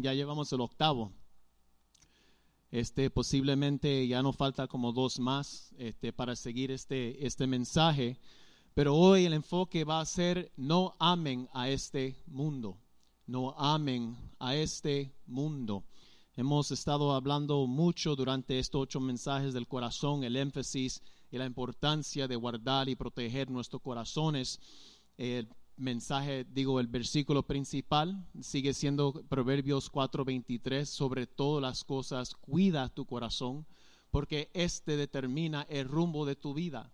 [0.00, 1.12] Ya llevamos el octavo.
[2.70, 8.16] Este, posiblemente ya nos falta como dos más este, para seguir este, este mensaje.
[8.74, 12.78] Pero hoy el enfoque va a ser no amen a este mundo.
[13.26, 15.84] No amen a este mundo.
[16.36, 22.28] Hemos estado hablando mucho durante estos ocho mensajes del corazón, el énfasis y la importancia
[22.28, 24.60] de guardar y proteger nuestros corazones.
[25.18, 25.48] El
[25.82, 33.04] mensaje, digo, el versículo principal sigue siendo Proverbios 4:23, sobre todas las cosas, cuida tu
[33.04, 33.66] corazón,
[34.10, 36.92] porque este determina el rumbo de tu vida.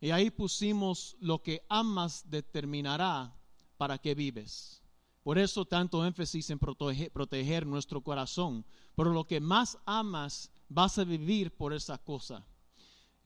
[0.00, 3.34] Y ahí pusimos lo que amas determinará
[3.76, 4.82] para qué vives.
[5.22, 8.64] Por eso tanto énfasis en proteger, nuestro corazón.
[8.94, 12.46] Pero lo que más amas vas a vivir por esa cosa.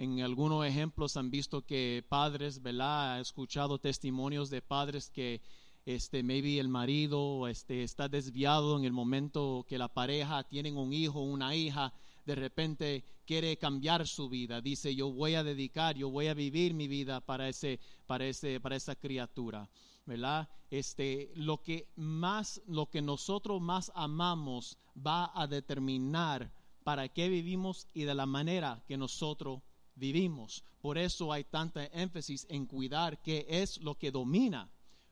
[0.01, 3.17] En algunos ejemplos han visto que padres, ¿verdad?
[3.17, 5.43] Ha escuchado testimonios de padres que
[5.85, 10.95] este maybe el marido este está desviado en el momento que la pareja tienen un
[10.95, 11.93] hijo, una hija,
[12.25, 16.73] de repente quiere cambiar su vida, dice, "Yo voy a dedicar, yo voy a vivir
[16.73, 19.69] mi vida para ese para ese para esa criatura."
[20.07, 20.49] ¿verdad?
[20.71, 26.51] Este, lo que más, lo que nosotros más amamos va a determinar
[26.85, 29.61] para qué vivimos y de la manera que nosotros
[30.01, 30.65] vivimos.
[30.81, 34.69] Por eso hay tanta énfasis en cuidar qué es lo que domina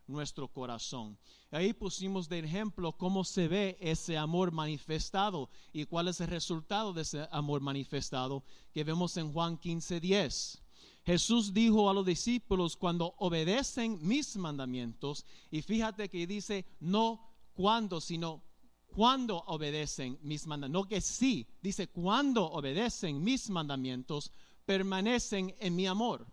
[0.08, 1.19] nuestro corazón.
[1.50, 6.92] Ahí pusimos de ejemplo cómo se ve ese amor manifestado y cuál es el resultado
[6.92, 10.62] de ese amor manifestado que vemos en Juan 15, 10.
[11.05, 17.20] Jesús dijo a los discípulos cuando obedecen mis mandamientos, y fíjate que dice no
[17.55, 18.42] cuando, sino
[18.89, 24.33] cuando obedecen mis mandamientos, no que sí, dice cuando obedecen mis mandamientos,
[24.69, 26.27] permanecen en mi amor.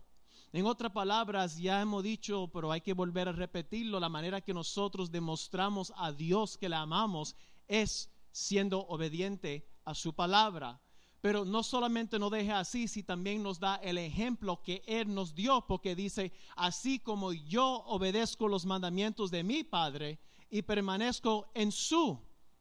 [0.52, 4.52] En otras palabras, ya hemos dicho, pero hay que volver a repetirlo, la manera que
[4.52, 7.34] nosotros demostramos a Dios que la amamos
[7.66, 10.78] es siendo obediente a su palabra.
[11.22, 15.34] Pero no solamente nos deja así, si también nos da el ejemplo que Él nos
[15.34, 20.18] dio, porque dice, así como yo obedezco los mandamientos de mi Padre
[20.50, 22.20] y permanezco en su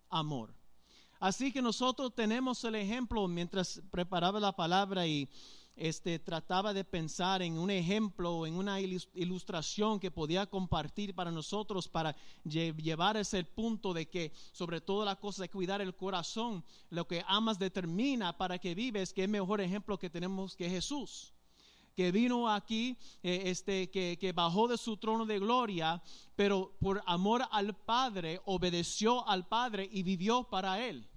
[0.10, 0.56] amor.
[1.20, 5.30] Así que nosotros tenemos el ejemplo mientras preparaba la palabra y
[5.76, 11.88] este, trataba de pensar en un ejemplo, en una ilustración que podía compartir para nosotros
[11.90, 17.08] para llevar ese punto de que sobre todo la cosa de cuidar el corazón, lo
[17.08, 21.34] que amas determina para que vives, que es mejor ejemplo que tenemos que Jesús
[21.96, 26.04] que vino aquí, eh, este, que, que, bajó de su trono de gloria,
[26.36, 31.08] pero por amor al Padre obedeció al Padre y vivió para Él.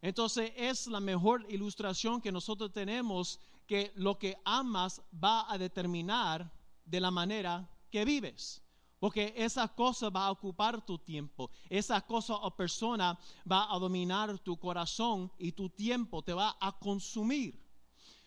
[0.00, 6.50] Entonces es la mejor ilustración que nosotros tenemos que lo que amas va a determinar
[6.84, 8.62] de la manera que vives.
[8.98, 13.18] Porque esa cosa va a ocupar tu tiempo, esa cosa o persona
[13.50, 17.62] va a dominar tu corazón y tu tiempo te va a consumir.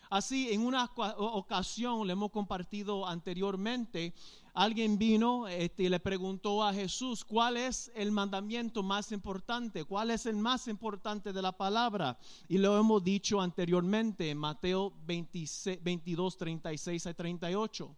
[0.10, 4.14] Así, en una ocasión, le hemos compartido anteriormente,
[4.60, 9.86] alguien vino este, y le preguntó a Jesús, ¿cuál es el mandamiento más importante?
[9.86, 12.20] ¿Cuál es el más importante de la palabra?
[12.50, 17.96] Y lo hemos dicho anteriormente en Mateo 22, 36 a 38.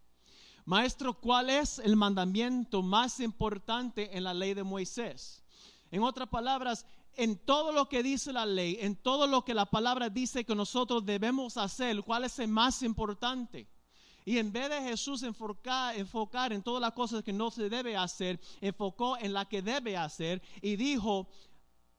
[0.64, 5.42] Maestro, ¿cuál es el mandamiento más importante en la ley de Moisés?
[5.90, 6.86] En otras palabras,
[7.16, 10.54] en todo lo que dice la ley, en todo lo que la palabra dice que
[10.54, 13.66] nosotros debemos hacer, cuál es el más importante.
[14.24, 17.96] Y en vez de Jesús enfocar, enfocar en todas las cosas que no se debe
[17.96, 21.28] hacer, enfocó en la que debe hacer y dijo,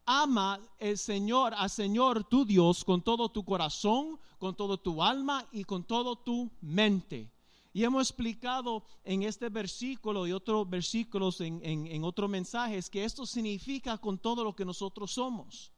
[0.05, 5.45] ama el Señor, al Señor tu Dios con todo tu corazón, con todo tu alma
[5.51, 7.29] y con todo tu mente.
[7.73, 13.25] Y hemos explicado en este versículo y otros versículos en, en, otros mensajes que esto
[13.25, 15.71] significa con todo lo que nosotros somos.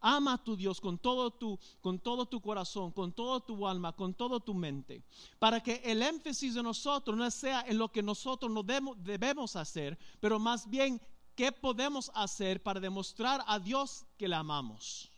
[0.00, 3.92] Ama a tu Dios con todo tu, con todo tu corazón, con todo tu alma,
[3.92, 5.02] con toda tu mente.
[5.38, 9.98] Para que el énfasis de nosotros no sea en lo que nosotros no debemos hacer,
[10.20, 11.00] pero más bien
[11.34, 15.10] qué podemos hacer para demostrar a Dios que le amamos.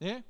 [0.00, 0.22] ¿Eh?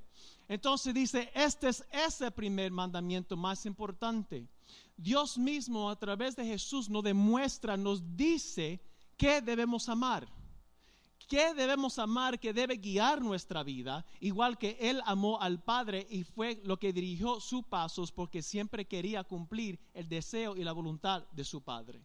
[0.48, 4.48] Entonces dice, este es ese primer mandamiento más importante.
[4.96, 8.80] Dios mismo a través de Jesús nos demuestra, nos dice
[9.16, 10.26] que debemos amar.
[11.26, 14.06] ¿Qué debemos amar que debe guiar nuestra vida?
[14.20, 18.84] Igual que Él amó al Padre y fue lo que dirigió sus pasos porque siempre
[18.84, 22.00] quería cumplir el deseo y la voluntad de su Padre.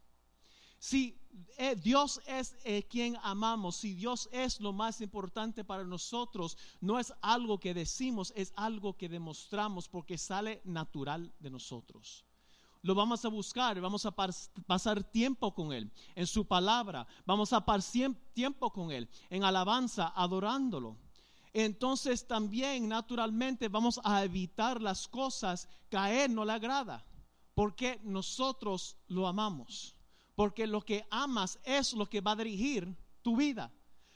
[0.79, 1.15] Si
[1.57, 6.97] eh, Dios es eh, quien amamos, si Dios es lo más importante para nosotros, no
[6.97, 12.25] es algo que decimos, es algo que demostramos porque sale natural de nosotros.
[12.81, 17.63] Lo vamos a buscar, vamos a pasar tiempo con Él, en su palabra, vamos a
[17.63, 20.97] pasar tiempo con Él, en alabanza, adorándolo.
[21.53, 27.05] Entonces también naturalmente vamos a evitar las cosas que a Él no le agrada,
[27.53, 29.95] porque nosotros lo amamos,
[30.35, 33.71] porque lo que amas es lo que va a dirigir tu vida.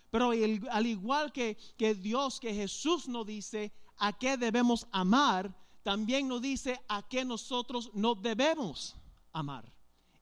[0.10, 0.32] Pero
[0.72, 5.54] al igual que, que Dios, que Jesús nos dice a qué debemos amar,
[5.86, 8.96] también nos dice a qué nosotros no debemos
[9.32, 9.72] amar.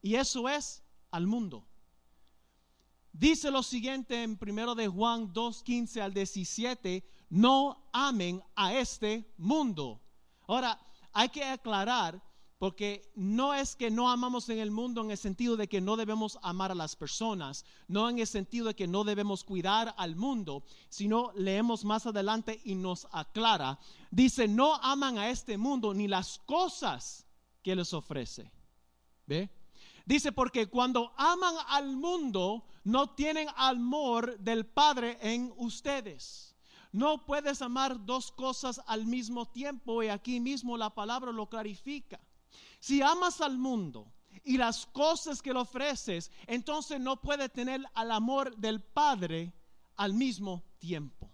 [0.02, 1.66] Y eso es al mundo.
[3.14, 10.02] Dice lo siguiente en primero de Juan 2:15 al 17, no amen a este mundo.
[10.48, 10.78] Ahora,
[11.14, 12.22] hay que aclarar
[12.64, 15.98] porque no es que no amamos en el mundo en el sentido de que no
[15.98, 20.16] debemos amar a las personas, no en el sentido de que no debemos cuidar al
[20.16, 23.80] mundo, sino leemos más adelante y nos aclara.
[24.12, 27.28] Dice, no aman a este mundo ni las cosas
[27.62, 28.50] que les ofrece.
[29.28, 29.50] ¿Ve?
[30.06, 36.56] Dice, porque cuando aman al mundo, no tienen amor del Padre en ustedes.
[36.94, 42.22] No puedes amar dos cosas al mismo tiempo y aquí mismo la palabra lo clarifica.
[42.84, 44.12] Si amas al mundo
[44.44, 49.54] y las cosas que le ofreces, entonces no puede tener al amor del Padre
[49.96, 51.32] al mismo tiempo.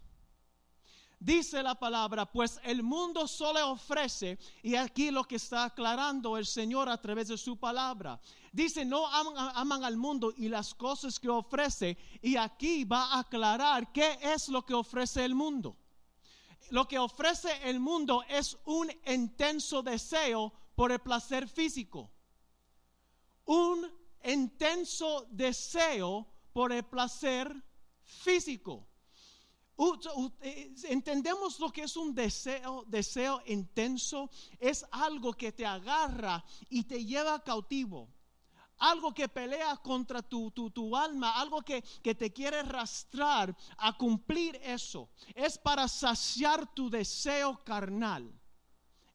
[1.20, 6.46] Dice la palabra, pues el mundo solo ofrece, y aquí lo que está aclarando el
[6.46, 8.22] Señor a través de su palabra.
[8.54, 13.22] Dice, no aman, aman, al mundo y las cosas que ofrece, y aquí va a
[13.22, 15.76] aclarar qué es lo que ofrece el mundo.
[16.70, 22.10] Lo que ofrece el mundo es un intenso deseo por el placer físico.
[23.44, 23.86] Un
[24.24, 27.54] intenso deseo por el placer
[28.02, 28.88] físico.
[30.40, 34.30] Eh, entendemos lo que es un deseo, deseo intenso.
[34.58, 38.08] Es algo que te agarra y te lleva cautivo.
[38.78, 43.98] Algo que pelea contra tu, tu, tu alma, algo que, que te quiere arrastrar a
[43.98, 45.10] cumplir eso.
[45.36, 48.39] Es para saciar tu deseo carnal.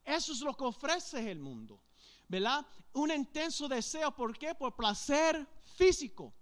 [0.05, 1.83] Eso es lo que ofrece el mundo,
[2.29, 2.67] ¿verdad?
[2.93, 4.55] Un intenso deseo, ¿por qué?
[4.55, 5.47] Por placer
[5.77, 6.35] físico,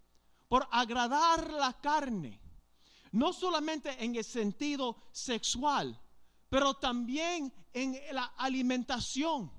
[0.48, 2.40] por agradar la carne.
[3.12, 6.00] No solamente en el sentido sexual,
[6.48, 9.52] pero también en la alimentación.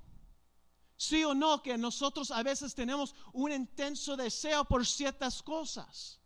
[0.96, 6.20] Sí o no, que nosotros a veces tenemos un intenso deseo por ciertas cosas.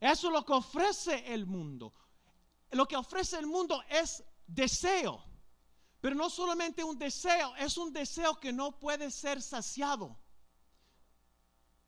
[0.00, 1.94] Eso es lo que ofrece el mundo.
[2.72, 5.24] Lo que ofrece el mundo es deseo.
[6.02, 10.18] Pero no solamente un deseo, es un deseo que no puede ser saciado.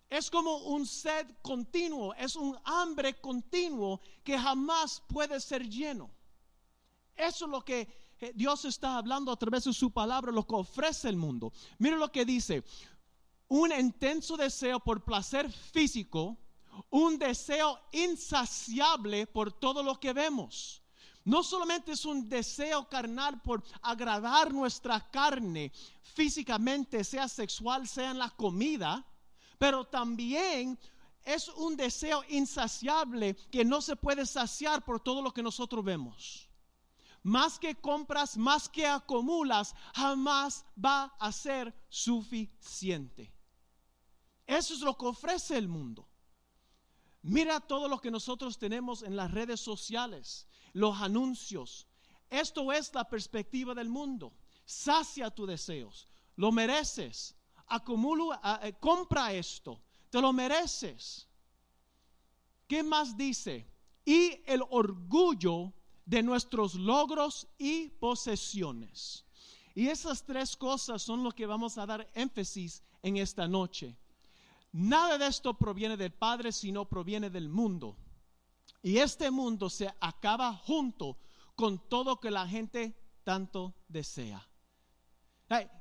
[0.08, 6.12] Es como un sed continuo, es un hambre continuo que jamás puede ser lleno.
[7.16, 7.88] Eso es lo que
[8.20, 11.52] eh, Dios está hablando a través de su palabra, lo que ofrece el mundo.
[11.78, 12.62] Mire lo que dice,
[13.48, 16.38] un intenso deseo por placer físico,
[16.88, 20.83] un deseo insaciable por todo lo que vemos.
[21.24, 25.72] No solamente es un deseo carnal por agradar nuestra carne
[26.02, 29.06] físicamente, sea sexual, sea en la comida,
[29.58, 30.78] pero también
[31.22, 36.46] es un deseo insaciable que no se puede saciar por todo lo que nosotros vemos.
[37.22, 43.32] Más que compras, más que acumulas, jamás va a ser suficiente.
[44.46, 46.06] Eso es lo que ofrece el mundo.
[47.22, 51.86] Mira todo lo que nosotros tenemos en las redes sociales los anuncios.
[52.28, 54.34] Esto es la perspectiva del mundo.
[54.66, 56.06] Sacia tus deseos.
[56.36, 57.34] Lo mereces.
[57.66, 59.80] Acumula, eh, compra esto.
[60.10, 61.26] Te lo mereces.
[62.68, 63.66] ¿Qué más dice?
[64.04, 65.72] Y el orgullo
[66.04, 69.24] de nuestros logros y posesiones.
[69.74, 73.96] Y esas tres cosas son lo que vamos a dar énfasis en esta noche.
[74.72, 77.96] Nada de esto proviene del Padre, sino proviene del mundo.
[78.84, 81.16] Y este mundo se acaba junto
[81.56, 84.46] con todo que la gente tanto desea.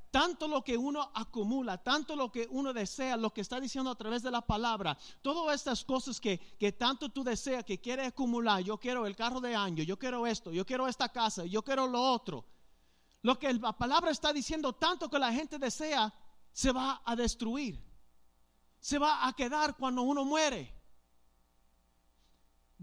[0.09, 3.95] Tanto lo que uno acumula, tanto lo que uno desea, lo que está diciendo a
[3.95, 8.63] través de la palabra, todas estas cosas que, que tanto tú deseas, que quieres acumular,
[8.63, 11.87] yo quiero el carro de año, yo quiero esto, yo quiero esta casa, yo quiero
[11.87, 12.45] lo otro.
[13.21, 16.13] Lo que la palabra está diciendo, tanto que la gente desea,
[16.53, 17.83] se va a destruir.
[18.79, 20.82] Se va a quedar cuando uno muere.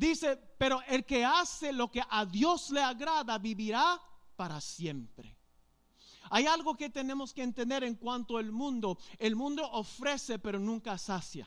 [0.00, 4.00] Dice, pero el que hace lo que a Dios le agrada vivirá
[4.34, 5.36] para siempre.
[6.30, 8.96] Hay algo que tenemos que entender en cuanto al mundo.
[9.18, 11.46] El mundo ofrece pero nunca sacia.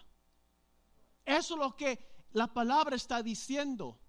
[1.25, 1.97] Eso es lo que
[2.33, 3.99] la palabra está diciendo.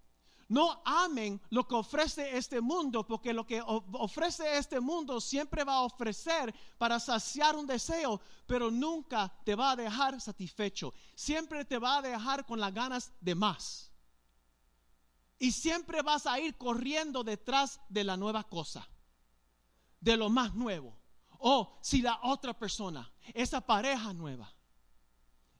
[0.48, 5.76] no amen lo que ofrece este mundo, porque lo que ofrece este mundo siempre va
[5.76, 10.92] a ofrecer para saciar un deseo, pero nunca te va a dejar satisfecho.
[11.14, 13.93] Siempre te va a dejar con las ganas de más.
[15.38, 18.88] Y siempre vas a ir corriendo detrás de la nueva cosa,
[20.00, 20.96] de lo más nuevo.
[21.38, 24.52] O si la otra persona, esa pareja nueva.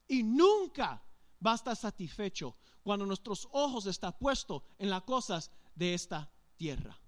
[0.07, 1.03] Y nunca
[1.45, 6.99] va a estar satisfecho cuando nuestros ojos están puestos en las cosas de esta tierra.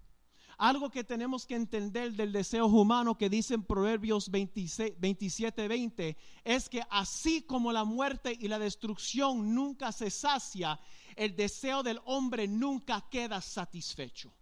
[0.57, 6.67] Algo que tenemos que entender del deseo humano que dice en Proverbios 27, 20 es
[6.67, 10.79] que así como la muerte y la destrucción nunca se sacia,
[11.15, 14.33] el deseo del hombre nunca queda satisfecho.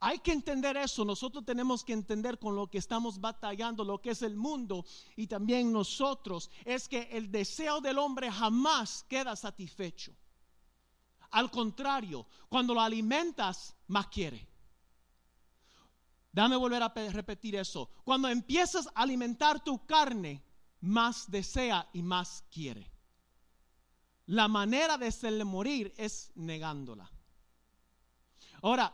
[0.00, 1.04] Hay que entender eso.
[1.04, 5.28] Nosotros tenemos que entender con lo que estamos batallando, lo que es el mundo y
[5.28, 10.12] también nosotros, es que el deseo del hombre jamás queda satisfecho.
[11.30, 14.53] Al contrario, cuando lo alimentas, más quiere.
[16.34, 17.88] Dame volver a repetir eso.
[18.02, 20.42] Cuando empiezas a alimentar tu carne,
[20.80, 22.90] más desea y más quiere.
[24.26, 27.08] La manera de hacerle morir es negándola.
[28.62, 28.92] Ahora,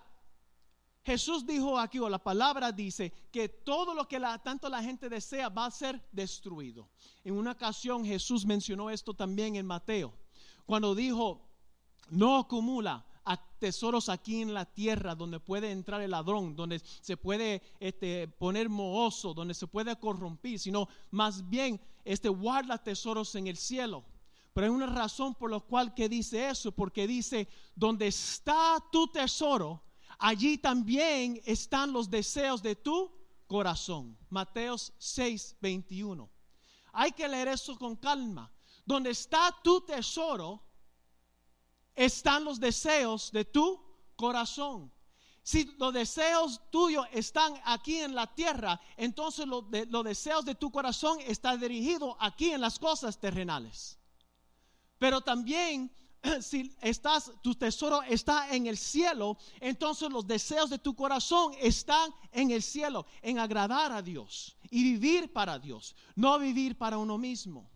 [1.03, 5.49] Jesús dijo aquí, o la palabra dice, que todo lo que tanto la gente desea
[5.49, 6.91] va a ser destruido.
[7.25, 10.13] En una ocasión Jesús mencionó esto también en Mateo,
[10.67, 11.41] cuando dijo,
[12.11, 13.07] no acumula
[13.37, 18.69] tesoros aquí en la tierra donde puede entrar el ladrón, donde se puede este, poner
[18.69, 24.05] mohoso, donde se puede corrompir, sino más bien este, guarda tesoros en el cielo.
[24.53, 29.07] Pero hay una razón por la cual que dice eso, porque dice, donde está tu
[29.07, 29.83] tesoro,
[30.19, 33.13] allí también están los deseos de tu
[33.47, 34.19] corazón.
[34.29, 36.29] Mateos 6, 21.
[36.93, 38.53] Hay que leer eso con calma.
[38.85, 40.63] Donde está tu tesoro,
[42.01, 43.79] están los deseos de tu
[44.17, 44.91] corazón.
[45.43, 51.19] Si los deseos tuyos están aquí en la tierra, entonces los, deseos de tu corazón
[51.21, 53.99] están dirigidos aquí en las cosas terrenales.
[54.99, 55.93] Pero también
[56.41, 62.15] si estás, tu tesoro está en el cielo, entonces los deseos de tu corazón están
[62.33, 67.19] en el cielo, en agradar a Dios y vivir para Dios, no vivir para uno
[67.19, 67.69] mismo.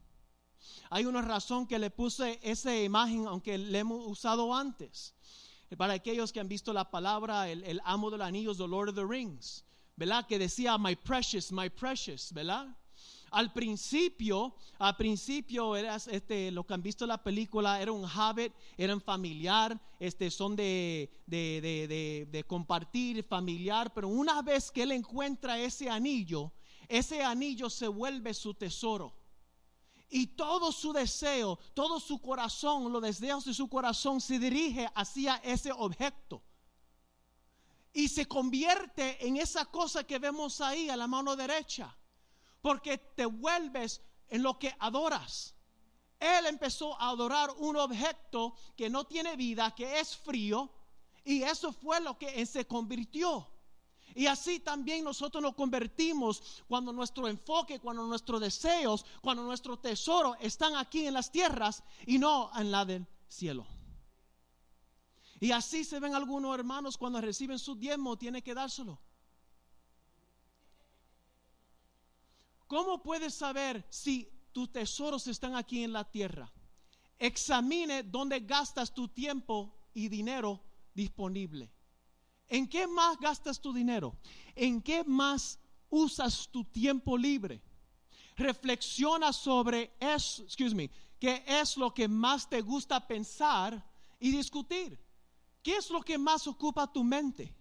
[0.94, 5.12] Hay una razón que le puse esa imagen, aunque le hemos usado antes.
[5.76, 9.04] Para aquellos que han visto la palabra, el, amo del anillo, The Lord of the
[9.04, 9.64] Rings,
[9.96, 10.24] ¿verdad?
[10.24, 12.68] Que decía, my precious, my precious, ¿verdad?
[13.32, 18.52] Al principio, al principio eras, este, lo que han visto la película era un habit,
[18.76, 25.58] eran familiar, este, son de, de, de, compartir, familiar, pero una vez que él encuentra
[25.58, 26.52] ese anillo,
[26.86, 29.24] ese anillo se vuelve su tesoro.
[30.08, 35.37] Y todo su deseo, todo su corazón, los deseos de su corazón se dirige hacia
[35.37, 36.42] ese objeto.
[37.92, 41.96] Y se convierte en esa cosa que vemos ahí a la mano derecha
[42.64, 45.54] porque te vuelves en lo que adoras.
[46.18, 50.73] Él empezó a adorar un objeto que no tiene vida, que es frío,
[51.26, 53.46] y eso fue lo que se convirtió.
[54.14, 60.37] Y así también nosotros nos convertimos cuando nuestro enfoque, cuando nuestros deseos, cuando nuestro tesoro
[60.40, 63.66] están aquí en las tierras y no en la del cielo.
[65.40, 69.00] Y así se ven algunos hermanos cuando reciben su diezmo, tienen que dárselo.
[72.68, 76.50] ¿Cómo puedes saber si tus tesoros están aquí en la tierra?
[77.18, 80.61] Examine dónde gastas tu tiempo y dinero
[80.94, 81.74] disponible.
[82.48, 84.16] ¿En qué más gastas tu dinero?
[84.54, 85.58] ¿En qué más
[85.88, 87.62] usas tu tiempo libre?
[88.36, 93.84] Reflexiona sobre eso, excuse me, qué es lo que más te gusta pensar
[94.18, 94.98] y discutir.
[95.62, 97.54] ¿Qué es lo que más ocupa tu mente?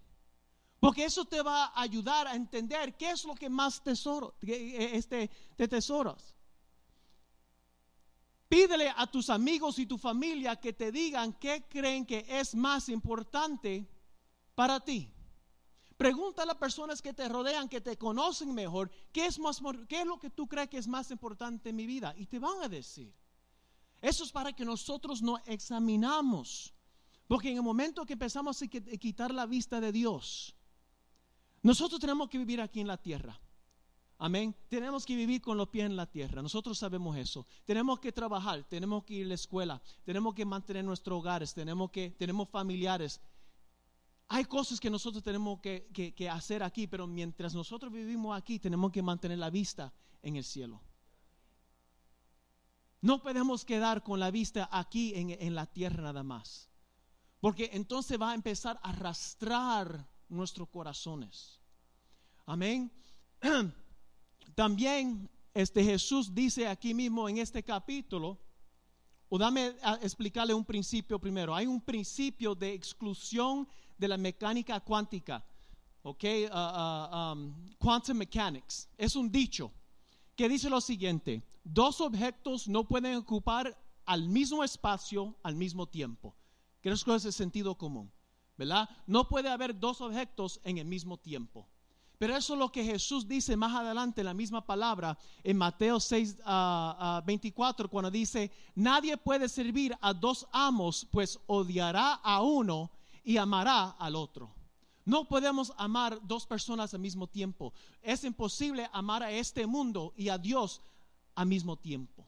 [0.78, 5.30] Porque eso te va a ayudar a entender qué es lo que más tesoro, este,
[5.56, 6.34] de tesoros.
[8.48, 12.90] Pídele a tus amigos y tu familia que te digan qué creen que es más
[12.90, 13.88] importante
[14.54, 15.10] para ti.
[15.96, 20.00] Pregunta a las personas que te rodean, que te conocen mejor, ¿qué es, más, qué
[20.00, 22.14] es lo que tú crees que es más importante en mi vida.
[22.16, 23.14] Y te van a decir.
[24.00, 26.74] Eso es para que nosotros nos examinamos.
[27.26, 30.54] Porque en el momento que empezamos a quitar la vista de Dios,
[31.62, 33.40] nosotros tenemos que vivir aquí en la tierra.
[34.18, 34.54] Amén.
[34.68, 36.42] Tenemos que vivir con los pies en la tierra.
[36.42, 37.46] Nosotros sabemos eso.
[37.64, 41.90] Tenemos que trabajar, tenemos que ir a la escuela, tenemos que mantener nuestros hogares, tenemos
[41.90, 43.20] que, tenemos familiares.
[44.28, 49.02] Hay cosas que nosotros tenemos que, hacer aquí, pero mientras nosotros vivimos aquí, tenemos que
[49.02, 50.80] mantener la vista en el cielo.
[53.00, 56.70] No podemos quedar con la vista aquí en, en la tierra nada más.
[57.40, 61.60] Porque entonces va a empezar a arrastrar nuestros corazones.
[62.46, 62.90] Amén.
[64.54, 68.40] También este Jesús dice aquí mismo en este capítulo,
[69.28, 71.54] o dame a explicarle un principio primero.
[71.54, 75.44] Hay un principio de exclusión de la mecánica cuántica,
[76.02, 78.88] ok, uh, uh, um, quantum mechanics.
[78.96, 79.72] Es un dicho
[80.36, 86.34] que dice lo siguiente: dos objetos no pueden ocupar al mismo espacio al mismo tiempo.
[86.80, 88.12] Creo que es el sentido común,
[88.58, 88.88] ¿verdad?
[89.06, 91.66] No puede haber dos objetos en el mismo tiempo.
[92.18, 95.98] Pero eso es lo que Jesús dice más adelante en la misma palabra en Mateo
[95.98, 102.40] 6, 24, ah, ah, cuando dice, nadie puede servir a dos amos, pues odiará a
[102.40, 102.90] uno
[103.24, 104.54] y amará al otro.
[105.04, 107.72] No podemos amar dos personas al mismo tiempo.
[108.02, 110.80] Es imposible amar a este mundo y a Dios
[111.34, 112.26] al mismo tiempo.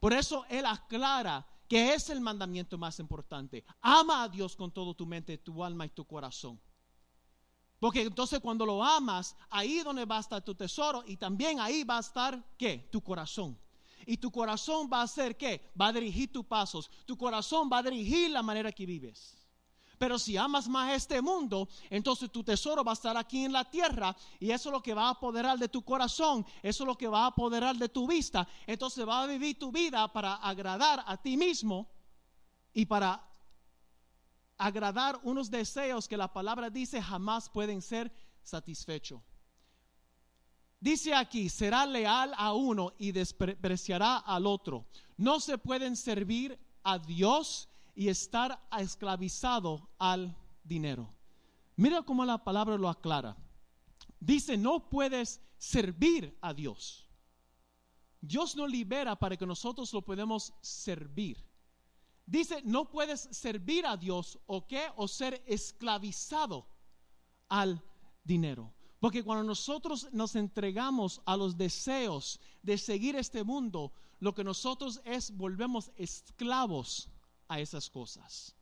[0.00, 3.64] Por eso Él aclara que es el mandamiento más importante.
[3.80, 6.60] Ama a Dios con todo tu mente, tu alma y tu corazón.
[7.78, 11.84] Porque entonces cuando lo amas, ahí donde va a estar tu tesoro y también ahí
[11.84, 12.88] va a estar, ¿qué?
[12.90, 13.58] Tu corazón.
[14.06, 15.72] Y tu corazón va a ser, ¿qué?
[15.80, 16.90] Va a dirigir tus pasos.
[17.06, 19.43] Tu corazón va a dirigir la manera que vives.
[19.98, 23.68] Pero si amas más este mundo, entonces tu tesoro va a estar aquí en la
[23.68, 26.96] tierra y eso es lo que va a apoderar de tu corazón, eso es lo
[26.96, 28.46] que va a apoderar de tu vista.
[28.66, 31.88] Entonces va a vivir tu vida para agradar a ti mismo
[32.72, 33.22] y para
[34.58, 39.20] agradar unos deseos que la palabra dice jamás pueden ser satisfechos.
[40.80, 44.86] Dice aquí, será leal a uno y despreciará al otro.
[45.16, 51.12] No se pueden servir a Dios y estar esclavizado al dinero.
[51.76, 53.36] Mira cómo la palabra lo aclara.
[54.20, 57.08] Dice, no puedes servir a Dios.
[58.20, 61.44] Dios no libera para que nosotros lo podamos servir.
[62.26, 66.66] Dice, no puedes servir a Dios o qué, o ser esclavizado
[67.48, 67.82] al
[68.22, 68.72] dinero.
[68.98, 75.02] Porque cuando nosotros nos entregamos a los deseos de seguir este mundo, lo que nosotros
[75.04, 77.10] es volvemos esclavos
[77.48, 78.54] a esas cosas.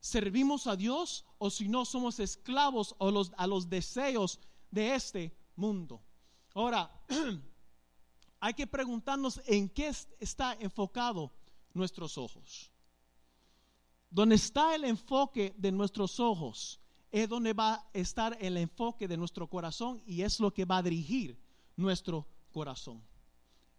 [0.00, 4.38] ¿Servimos a Dios o si no somos esclavos a los, a los deseos
[4.70, 6.02] de este mundo?
[6.54, 6.90] Ahora,
[8.40, 11.32] hay que preguntarnos en qué está enfocado
[11.74, 12.70] nuestros ojos.
[14.10, 19.16] Donde está el enfoque de nuestros ojos es donde va a estar el enfoque de
[19.16, 21.38] nuestro corazón y es lo que va a dirigir
[21.76, 23.02] nuestro corazón.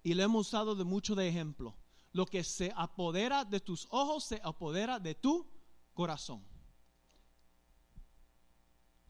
[0.03, 1.75] Y lo hemos usado de mucho de ejemplo.
[2.13, 5.45] Lo que se apodera de tus ojos se apodera de tu
[5.93, 6.43] corazón.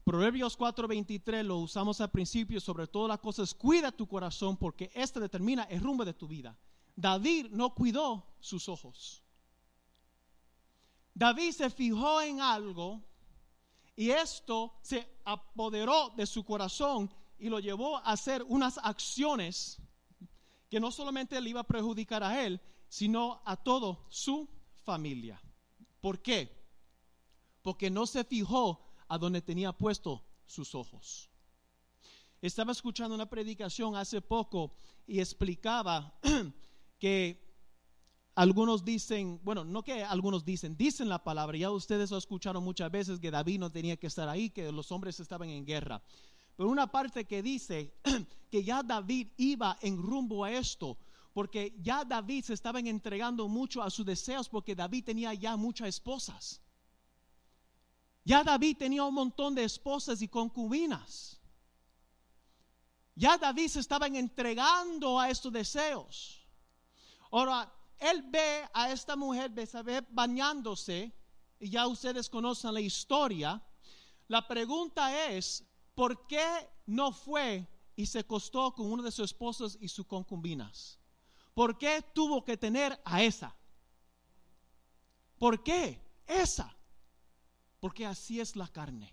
[0.04, 5.20] Proverbios 4:23 lo usamos al principio, sobre todas las cosas, cuida tu corazón porque este
[5.20, 6.56] determina el rumbo de tu vida.
[6.96, 9.22] David no cuidó sus ojos.
[11.12, 13.02] David se fijó en algo
[13.96, 19.78] y esto se apoderó de su corazón y lo llevó a hacer unas acciones
[20.70, 24.48] que no solamente le iba a perjudicar a él, sino a toda su
[24.84, 25.40] familia.
[26.00, 26.50] ¿Por qué?
[27.62, 31.30] Porque no se fijó a donde tenía puesto sus ojos.
[32.40, 34.72] Estaba escuchando una predicación hace poco
[35.06, 36.18] y explicaba
[36.98, 37.48] que
[38.34, 42.90] algunos dicen, bueno, no que algunos dicen, dicen la palabra, ya ustedes lo escucharon muchas
[42.92, 46.00] veces que David no tenía que estar ahí, que los hombres estaban en guerra.
[46.56, 47.94] Pero una parte que dice
[48.50, 50.96] que ya David iba en rumbo a esto,
[51.32, 55.88] porque ya David se estaba entregando mucho a sus deseos, porque David tenía ya muchas
[55.88, 56.60] esposas.
[58.24, 61.40] Ya David tenía un montón de esposas y concubinas.
[63.14, 66.46] Ya David se estaba entregando a estos deseos.
[67.30, 69.52] Ahora, él ve a esta mujer
[70.10, 71.12] bañándose,
[71.58, 73.62] y ya ustedes conocen la historia.
[74.28, 75.64] La pregunta es,
[75.94, 76.46] ¿por qué
[76.86, 80.97] no fue y se acostó con uno de sus esposos y sus concubinas?
[81.58, 83.52] ¿Por qué tuvo que tener a esa?
[85.40, 86.00] ¿Por qué?
[86.24, 86.72] Esa.
[87.80, 89.12] Porque así es la carne.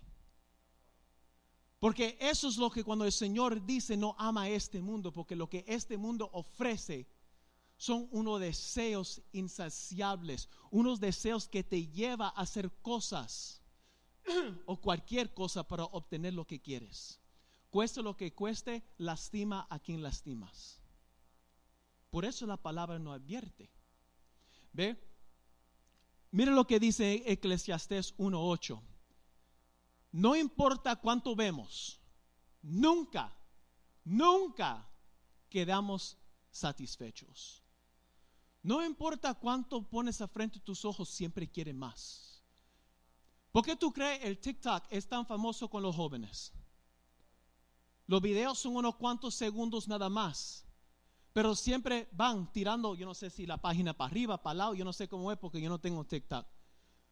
[1.80, 5.48] Porque eso es lo que cuando el Señor dice no ama este mundo, porque lo
[5.48, 7.08] que este mundo ofrece
[7.78, 13.60] son unos deseos insaciables, unos deseos que te lleva a hacer cosas
[14.66, 17.18] o cualquier cosa para obtener lo que quieres.
[17.70, 20.85] Cueste lo que cueste, lastima a quien lastimas.
[22.16, 23.70] Por eso la palabra no advierte.
[24.72, 24.96] ¿Ve?
[26.30, 28.80] Mire lo que dice Eclesiastés 1.8.
[30.12, 32.00] No importa cuánto vemos,
[32.62, 33.36] nunca,
[34.02, 34.90] nunca
[35.50, 36.16] quedamos
[36.50, 37.62] satisfechos.
[38.62, 42.42] No importa cuánto pones a frente tus ojos, siempre quiere más.
[43.52, 46.54] ¿Por qué tú crees el TikTok es tan famoso con los jóvenes?
[48.06, 50.65] Los videos son unos cuantos segundos nada más.
[51.36, 54.86] Pero siempre van tirando, yo no sé si la página para arriba, para lado, yo
[54.86, 56.46] no sé cómo es porque yo no tengo TikTok.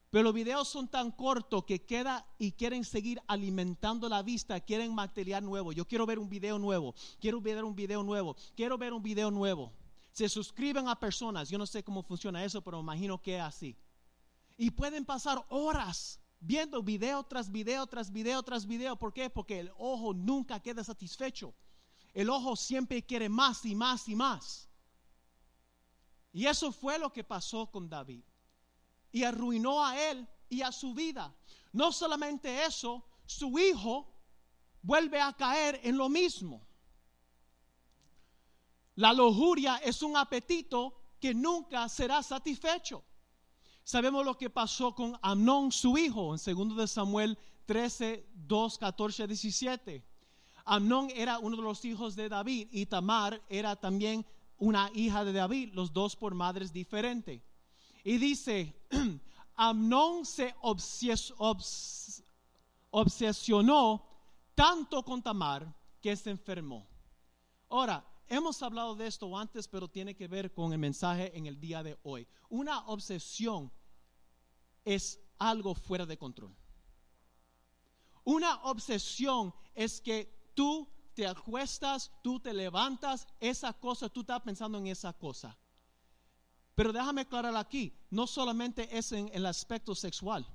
[0.08, 4.94] Pero los videos son tan cortos que queda y quieren seguir alimentando la vista, quieren
[4.94, 5.72] material nuevo.
[5.72, 9.30] Yo quiero ver un video nuevo, quiero ver un video nuevo, quiero ver un video
[9.30, 9.74] nuevo.
[10.12, 13.42] Se suscriben a personas, yo no sé cómo funciona eso, pero me imagino que es
[13.42, 13.76] así.
[14.56, 18.96] Y pueden pasar horas viendo video tras video tras video tras video.
[18.96, 19.28] ¿Por qué?
[19.28, 21.54] Porque el ojo nunca queda satisfecho.
[22.14, 24.68] El ojo siempre quiere más y más y más.
[26.32, 28.24] Y eso fue lo que pasó con David
[29.12, 31.34] y arruinó a él y a su vida.
[31.72, 34.12] No solamente eso, su hijo
[34.82, 36.66] vuelve a caer en lo mismo.
[38.96, 43.04] La lujuria es un apetito que nunca será satisfecho.
[43.82, 49.26] Sabemos lo que pasó con Amnón, su hijo, en 2 de Samuel 13, 2, 14,
[49.26, 50.04] 17.
[50.64, 54.24] Amnón era uno de los hijos de David y Tamar era también
[54.58, 57.42] una hija de David, los dos por madres diferentes.
[58.02, 58.74] Y dice,
[59.56, 60.54] Amnón se
[62.90, 64.06] obsesionó
[64.54, 66.86] tanto con Tamar que se enfermó.
[67.68, 71.60] Ahora, hemos hablado de esto antes, pero tiene que ver con el mensaje en el
[71.60, 72.26] día de hoy.
[72.48, 73.70] Una obsesión
[74.84, 76.54] es algo fuera de control.
[78.24, 84.78] Una obsesión es que tú te acuestas, tú te levantas, esa cosa, tú estás pensando
[84.78, 85.56] en esa cosa.
[86.74, 90.46] Pero déjame aclarar aquí, no solamente es en el aspecto sexual.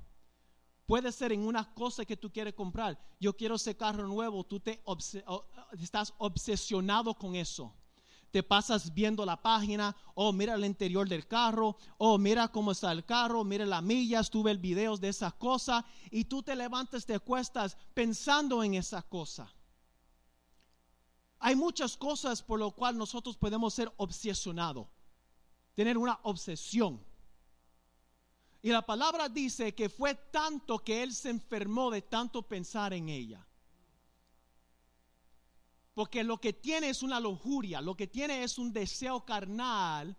[0.86, 3.00] Puede ser en una cosa que tú quieres comprar.
[3.20, 4.82] Yo quiero ese carro nuevo, tú te
[5.80, 7.74] estás obsesionado con eso.
[8.32, 12.92] Te pasas viendo la página, oh, mira el interior del carro, oh, mira cómo está
[12.92, 17.06] el carro, mira las millas, tú ves videos de esa cosa y tú te levantas,
[17.06, 19.52] te acuestas pensando en esa cosa.
[21.40, 24.88] Hay muchas cosas por lo cual nosotros podemos ser obsesionados
[25.80, 27.02] tener una obsesión.
[28.62, 33.08] Y la palabra dice que fue tanto que él se enfermó de tanto pensar en
[33.08, 33.48] ella.
[35.94, 40.18] Porque lo que tiene es una lujuria, lo que tiene es un deseo carnal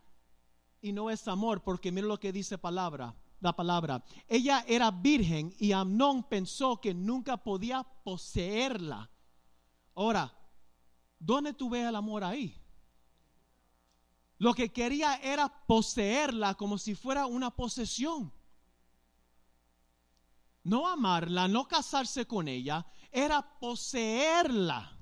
[0.80, 4.02] y no es amor, porque mira lo que dice palabra, la palabra.
[4.28, 9.10] Ella era virgen y Amnón pensó que nunca podía poseerla.
[9.94, 10.34] Ahora,
[11.20, 12.60] ¿dónde tú ves el amor ahí?
[14.38, 18.32] Lo que quería era poseerla como si fuera una posesión.
[20.64, 24.98] No amarla, no casarse con ella, era poseerla.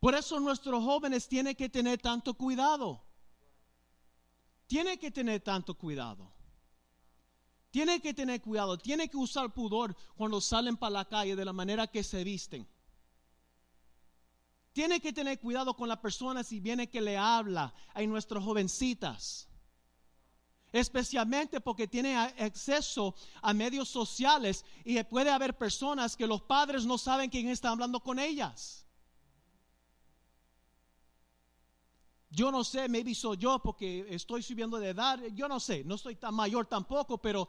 [0.00, 3.02] Por eso nuestros jóvenes tienen que tener tanto cuidado.
[4.66, 6.30] Tienen que tener tanto cuidado.
[7.70, 8.78] Tienen que tener cuidado.
[8.78, 12.68] Tienen que usar pudor cuando salen para la calle de la manera que se visten.
[14.78, 19.48] Tiene que tener cuidado con la persona si viene que le habla a nuestras jovencitas.
[20.70, 26.96] Especialmente porque tiene acceso a medios sociales y puede haber personas que los padres no
[26.96, 28.86] saben quién está hablando con ellas.
[32.30, 35.18] Yo no sé, maybe soy yo porque estoy subiendo de edad.
[35.34, 37.48] Yo no sé, no soy tan mayor tampoco, pero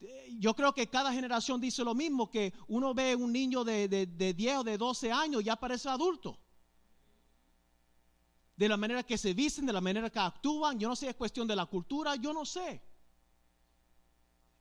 [0.00, 3.88] eh, yo creo que cada generación dice lo mismo, que uno ve un niño de,
[3.88, 6.38] de, de 10 o de 12 años, ya parece adulto
[8.60, 10.78] de la manera que se visten, de la manera que actúan.
[10.78, 12.82] Yo no sé, es cuestión de la cultura, yo no sé.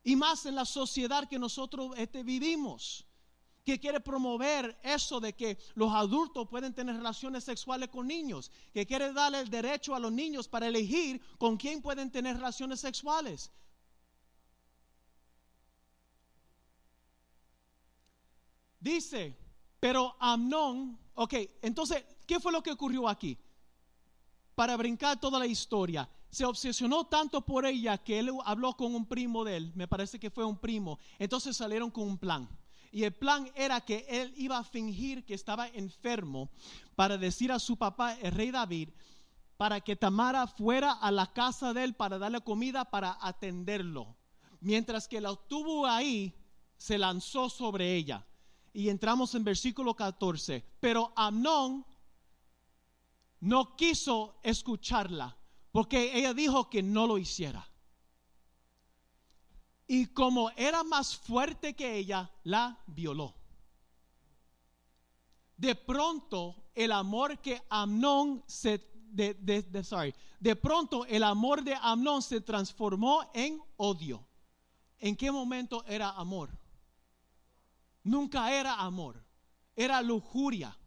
[0.06, 3.06] Y más en la sociedad que nosotros este, vivimos,
[3.66, 8.86] que quiere promover eso de que los adultos pueden tener relaciones sexuales con niños, que
[8.86, 13.52] quiere darle el derecho a los niños para elegir con quién pueden tener relaciones sexuales.
[18.80, 19.38] Dice,
[19.78, 23.38] pero Amnón, ok, entonces, ¿qué fue lo que ocurrió aquí?
[24.60, 26.10] Para brincar toda la historia.
[26.30, 30.20] Se obsesionó tanto por ella que él habló con un primo de él, me parece
[30.20, 31.00] que fue un primo.
[31.18, 32.46] Entonces salieron con un plan.
[32.92, 36.50] Y el plan era que él iba a fingir que estaba enfermo
[36.98, 38.90] para decir a su papá, el rey David,
[39.56, 44.18] para que Tamara fuera a la casa de él para darle comida para atenderlo.
[44.60, 46.36] Mientras que la tuvo ahí,
[46.76, 48.28] se lanzó sobre ella.
[48.74, 50.66] Y entramos en versículo 14.
[50.82, 51.86] Pero Amnón
[53.40, 55.38] no quiso escucharla
[55.72, 57.68] porque ella dijo que no lo hiciera.
[59.88, 63.36] Y como era más fuerte que ella, la violó.
[65.58, 71.76] De pronto, el amor que Amnón se de, de, sorry, de pronto el amor de
[71.82, 74.30] Amnón se transformó en odio.
[75.00, 76.50] ¿en qué momento era amor?
[78.04, 79.24] Nunca era amor,
[79.76, 80.78] era lujuria.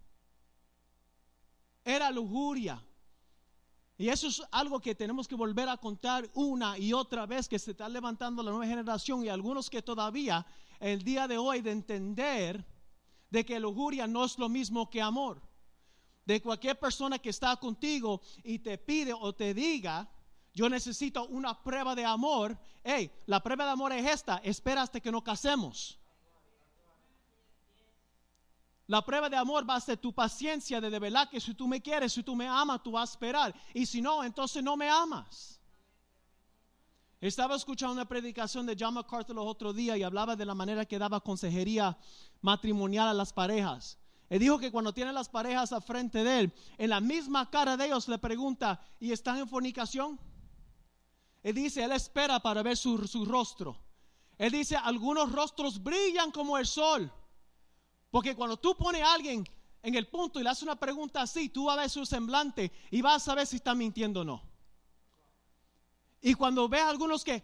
[1.85, 2.83] Era lujuria.
[3.99, 7.59] Y eso es algo que tenemos que volver a contar una y otra vez que
[7.59, 10.45] se está levantando la nueva generación y algunos que todavía
[10.81, 12.67] el día de hoy de entender
[13.31, 15.41] de que lujuria no es lo mismo que amor.
[16.25, 20.11] De cualquier persona que está contigo y te pide o te diga,
[20.53, 22.59] yo necesito una prueba de amor.
[22.85, 25.99] Hey, la prueba de amor es esta, espera hasta que nos casemos.
[28.87, 31.69] La prueba de amor va a ser tu paciencia de, de verdad que si tú
[31.69, 33.55] me quieres, si tú me amas, tú vas a esperar.
[33.73, 35.61] Y si no, entonces no me amas.
[37.21, 40.85] Estaba escuchando una predicación de John MacArthur los otros días y hablaba de la manera
[40.85, 41.97] que daba consejería
[42.41, 43.97] matrimonial a las parejas.
[44.29, 47.77] Él dijo que cuando tiene las parejas al frente de él, en la misma cara
[47.77, 50.19] de ellos le pregunta, ¿y están en fornicación?
[51.45, 53.79] Él dice, él espera para ver su, su rostro.
[54.37, 57.13] Él dice, algunos rostros brillan como el sol
[58.13, 59.43] porque cuando tú pones a alguien
[59.83, 62.71] en el punto y le haces una pregunta así, tú vas a ver su semblante
[62.91, 64.43] y vas a saber si está mintiendo o no.
[66.21, 67.43] Y cuando ves a algunos que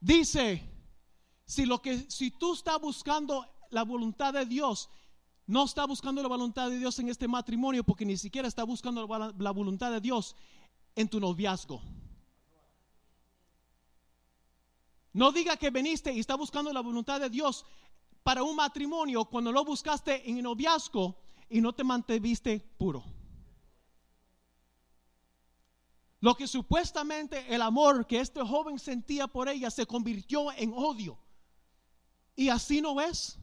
[0.00, 0.68] dice,
[1.46, 4.90] si lo que si tú estás buscando la voluntad de Dios,
[5.46, 9.06] no está buscando la voluntad de Dios en este matrimonio porque ni siquiera está buscando
[9.38, 10.34] la voluntad de Dios
[10.96, 11.80] en tu noviazgo.
[15.18, 17.64] No diga que viniste y está buscando la voluntad de Dios
[18.22, 21.16] para un matrimonio cuando lo buscaste en noviazgo
[21.50, 23.02] y no te mantuviste puro.
[26.20, 31.18] Lo que supuestamente el amor que este joven sentía por ella se convirtió en odio.
[32.36, 33.40] Y así no es.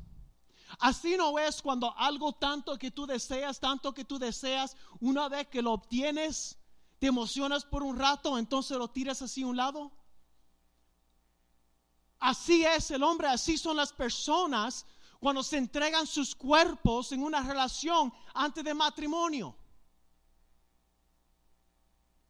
[0.79, 5.47] Así no es cuando algo tanto que tú deseas, tanto que tú deseas, una vez
[5.47, 6.57] que lo obtienes,
[6.99, 9.91] te emocionas por un rato, entonces lo tiras así a un lado.
[12.25, 14.88] Así es el hombre, así son las personas
[15.19, 19.55] cuando se entregan sus cuerpos en una relación antes de matrimonio.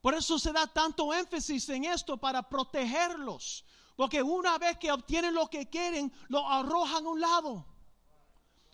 [0.01, 3.63] Por eso se da tanto énfasis en esto para protegerlos.
[3.95, 7.65] Porque una vez que obtienen lo que quieren, lo arrojan a un lado.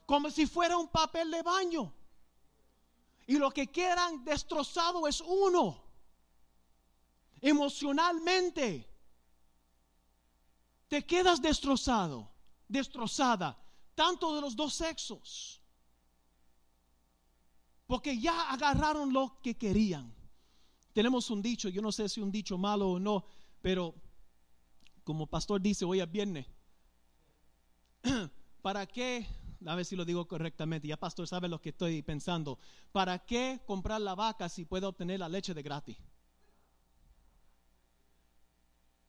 [0.07, 1.93] Como si fuera un papel de baño.
[3.27, 5.83] Y lo que quieran destrozado es uno.
[7.41, 8.90] Emocionalmente
[10.91, 12.29] te quedas destrozado,
[12.67, 13.57] destrozada,
[13.95, 15.61] tanto de los dos sexos.
[17.87, 20.13] Porque ya agarraron lo que querían.
[20.91, 23.23] Tenemos un dicho, yo no sé si un dicho malo o no,
[23.61, 23.95] pero
[25.05, 26.45] como pastor dice, hoy es viernes.
[28.61, 29.25] ¿Para qué?
[29.65, 32.59] A ver si lo digo correctamente, ya pastor sabe lo que estoy pensando.
[32.91, 35.95] ¿Para qué comprar la vaca si puede obtener la leche de gratis?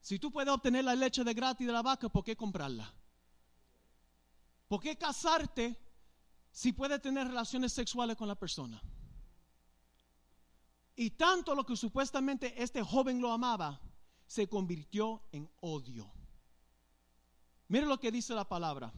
[0.02, 2.92] Si tú puedes obtener la leche de gratis de la vaca, ¿por qué comprarla?
[4.66, 5.78] ¿Por qué casarte
[6.50, 8.82] si puedes tener relaciones sexuales con la persona?
[10.96, 13.80] Y tanto lo que supuestamente este joven lo amaba,
[14.26, 16.12] se convirtió en odio.
[17.68, 18.92] Mire lo que dice la palabra.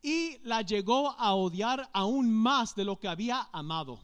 [0.00, 4.00] Y la llegó a odiar aún más de lo que había amado.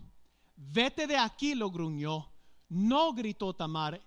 [0.57, 2.31] Vete de aquí, lo gruñó.
[2.69, 4.01] No gritó Tamar,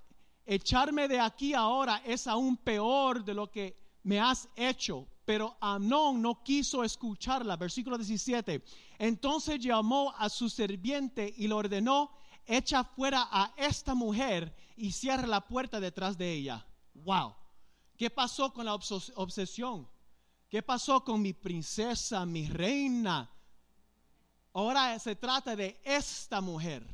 [0.46, 5.08] echarme de aquí ahora es aún peor de lo que me has hecho.
[5.26, 7.56] Pero Amnón no quiso escucharla.
[7.56, 8.64] Versículo 17.
[9.00, 12.12] Entonces llamó a su sirviente y le ordenó,
[12.46, 16.66] echa fuera a esta mujer y cierra la puerta detrás de ella.
[16.94, 17.36] Wow.
[17.98, 19.88] ¿Qué pasó con la obsesión?
[20.50, 23.30] ¿Qué pasó con mi princesa, mi reina?
[24.52, 26.86] Ahora se trata de esta mujer.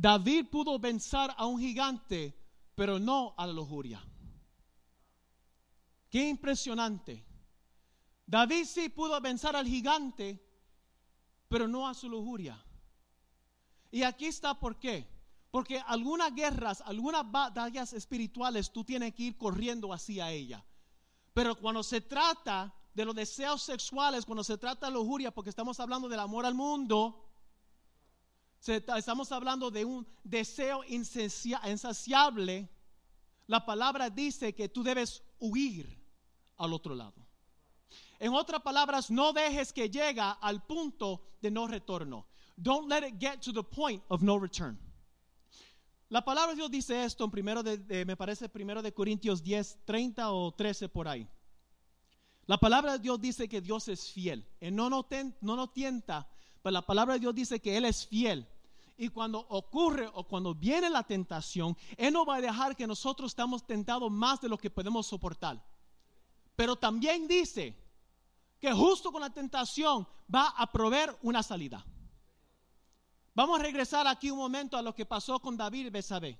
[0.00, 2.34] David pudo vencer a un gigante,
[2.74, 4.02] pero no a la lujuria.
[6.08, 7.22] Qué impresionante.
[8.24, 10.42] David sí pudo vencer al gigante,
[11.48, 12.64] pero no a su lujuria.
[13.90, 15.06] Y aquí está por qué.
[15.50, 20.64] Porque algunas guerras, algunas batallas espirituales, tú tienes que ir corriendo hacia ella.
[21.34, 25.78] Pero cuando se trata de los deseos sexuales, cuando se trata de lujuria, porque estamos
[25.78, 27.29] hablando del amor al mundo,
[28.66, 32.68] estamos hablando de un deseo insaciable,
[33.46, 35.98] la palabra dice que tú debes huir
[36.56, 37.26] al otro lado.
[38.18, 42.26] En otras palabras, no dejes que llegue al punto de no retorno.
[42.56, 44.78] Don't let it get to the point of no return.
[46.10, 49.78] La palabra de Dios dice esto en primero de, me parece primero de Corintios 10,
[49.84, 51.26] 30 o 13 por ahí.
[52.46, 54.46] La palabra de Dios dice que Dios es fiel.
[54.60, 55.06] Él no nos,
[55.40, 56.28] no nos tienta,
[56.62, 58.46] pero la palabra de Dios dice que Él es fiel.
[58.96, 63.30] Y cuando ocurre o cuando viene la tentación, Él no va a dejar que nosotros
[63.30, 65.62] estamos tentados más de lo que podemos soportar.
[66.54, 67.74] Pero también dice
[68.60, 71.84] que justo con la tentación va a proveer una salida.
[73.34, 76.38] Vamos a regresar aquí un momento a lo que pasó con David y Besabé.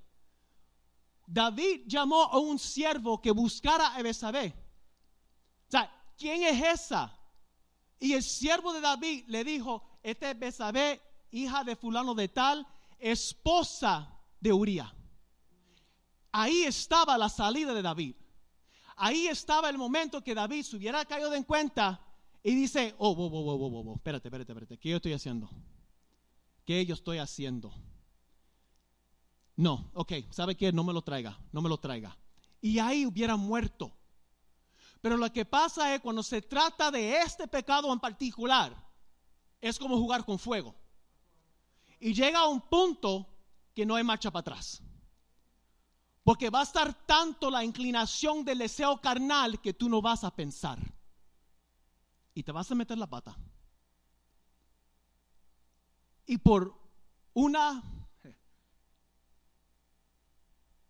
[1.26, 4.52] David llamó a un siervo que buscara a Besabé.
[5.68, 7.16] O sea, ¿quién es esa?
[8.00, 12.66] Y el siervo de David le dijo, este es Besabé, hija de fulano de tal,
[12.98, 14.94] esposa de Uría.
[16.32, 18.14] Ahí estaba la salida de David.
[18.96, 22.00] Ahí estaba el momento que David se hubiera caído en cuenta
[22.42, 25.50] y dice, oh, oh, oh, oh, oh, oh, espérate, espérate, espérate, ¿qué yo estoy haciendo?
[26.64, 27.72] ¿Qué yo estoy haciendo?
[29.56, 30.72] No, ok, ¿sabe qué?
[30.72, 32.16] No me lo traiga, no me lo traiga.
[32.60, 33.92] Y ahí hubiera muerto.
[35.00, 38.74] Pero lo que pasa es cuando se trata de este pecado en particular,
[39.60, 40.74] es como jugar con fuego.
[41.98, 43.26] Y llega a un punto
[43.74, 44.82] que no hay marcha para atrás.
[46.22, 50.34] Porque va a estar tanto la inclinación del deseo carnal que tú no vas a
[50.34, 50.78] pensar.
[52.34, 53.36] Y te vas a meter la pata.
[56.26, 56.74] Y por
[57.34, 57.82] una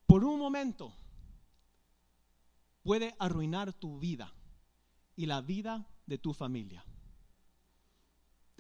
[0.07, 0.93] por un momento
[2.83, 4.35] puede arruinar tu vida
[5.15, 6.85] y la vida de tu familia.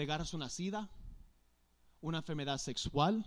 [0.01, 0.89] Te agarras una sida,
[2.01, 3.23] una enfermedad sexual,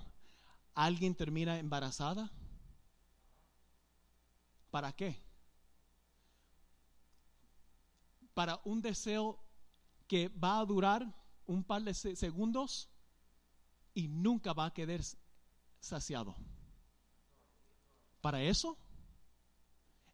[0.74, 2.32] alguien termina embarazada.
[4.72, 5.24] ¿Para qué?
[8.34, 9.40] Para un deseo
[10.08, 11.06] que va a durar
[11.46, 12.90] un par de segundos
[13.94, 15.02] y nunca va a quedar
[15.80, 16.36] saciado
[18.20, 18.80] para eso,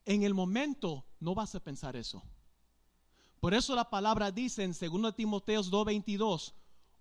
[0.04, 2.22] en el momento no vas a pensar eso.
[3.40, 6.54] Por eso la palabra dice en 2 Timoteo 2:22,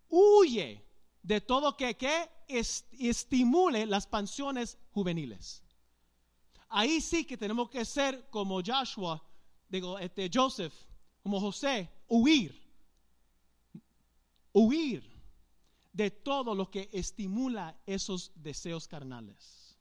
[0.08, 0.84] huye
[1.22, 2.30] de todo que, que
[2.98, 5.62] estimule las pasiones juveniles.
[6.68, 9.22] Ahí sí que tenemos que ser como Joshua,
[9.68, 10.74] digo, este Joseph,
[11.22, 12.66] como José, huir.
[14.52, 15.18] Huir
[15.92, 19.76] de todo lo que estimula esos deseos carnales.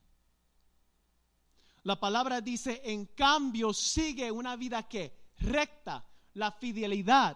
[1.83, 6.05] La palabra dice, en cambio, sigue una vida que recta,
[6.37, 7.35] la fidelidad,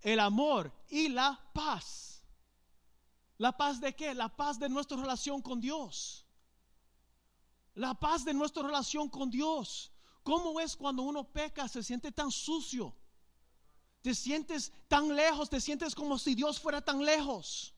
[0.00, 2.22] el amor y la paz.
[3.36, 4.14] ¿La paz de qué?
[4.14, 6.24] La paz de nuestra relación con Dios.
[7.74, 9.92] La paz de nuestra relación con Dios.
[10.22, 12.96] ¿Cómo es cuando uno peca, se siente tan sucio?
[14.00, 17.74] Te sientes tan lejos, te sientes como si Dios fuera tan lejos.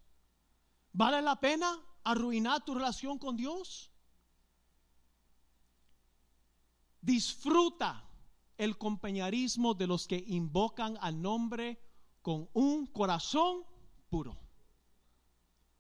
[0.93, 3.91] ¿Vale la pena arruinar tu relación con Dios?
[7.01, 8.10] Disfruta
[8.61, 11.81] el compañerismo de los que invocan al nombre
[12.21, 13.65] con un corazón
[14.11, 14.39] puro.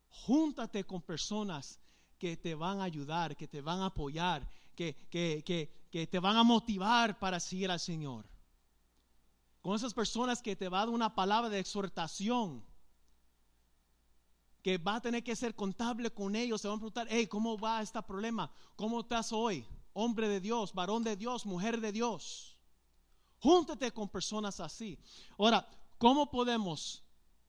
[0.09, 1.79] Júntate con personas
[2.19, 4.95] que te van a ayudar, que te van a apoyar, que,
[6.11, 8.27] te van a motivar para seguir al Señor.
[9.61, 12.65] Con esas personas que te van a dar una palabra de exhortación,
[14.63, 17.59] que va a tener que ser contable con ellos, se van a preguntar, hey, ¿cómo
[17.59, 18.51] va este problema?
[18.75, 19.67] ¿Cómo estás hoy?
[19.93, 22.50] hombre de Dios, varón de Dios, mujer de Dios.
[23.41, 24.99] Júntate con personas así.
[25.39, 25.67] Ahora,
[25.99, 27.03] ¿cómo podemos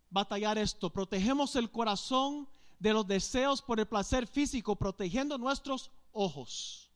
[0.09, 0.89] batallar esto?
[0.89, 2.47] Protegemos el corazón
[2.79, 6.89] de los deseos por el placer físico, protegiendo nuestros ojos.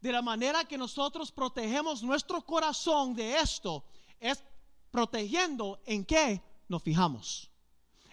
[0.00, 3.84] De la manera que nosotros protegemos nuestro corazón de esto,
[4.20, 4.44] es
[4.90, 7.50] protegiendo en qué nos fijamos.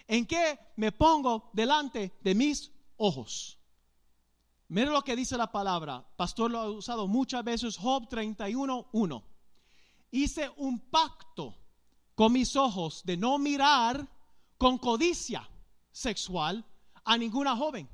[0.06, 3.58] En qué me pongo delante de mis ojos.
[4.68, 6.02] Mira lo que dice la palabra.
[6.16, 7.76] Pastor lo ha usado muchas veces.
[7.76, 9.31] Job 31, 1.
[10.12, 11.56] Hice un pacto
[12.14, 14.06] con mis ojos de no mirar
[14.58, 15.48] con codicia
[15.90, 16.64] sexual
[17.02, 17.88] a ninguna joven.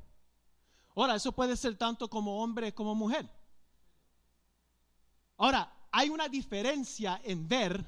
[0.97, 3.31] Ahora, eso puede ser tanto como hombre como mujer.
[5.37, 7.87] Ahora, hay una diferencia en ver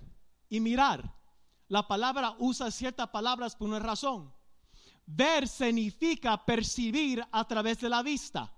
[0.48, 1.12] y mirar.
[1.66, 4.32] La palabra usa ciertas palabras por una razón.
[5.06, 8.54] Ver significa percibir a través de la vista.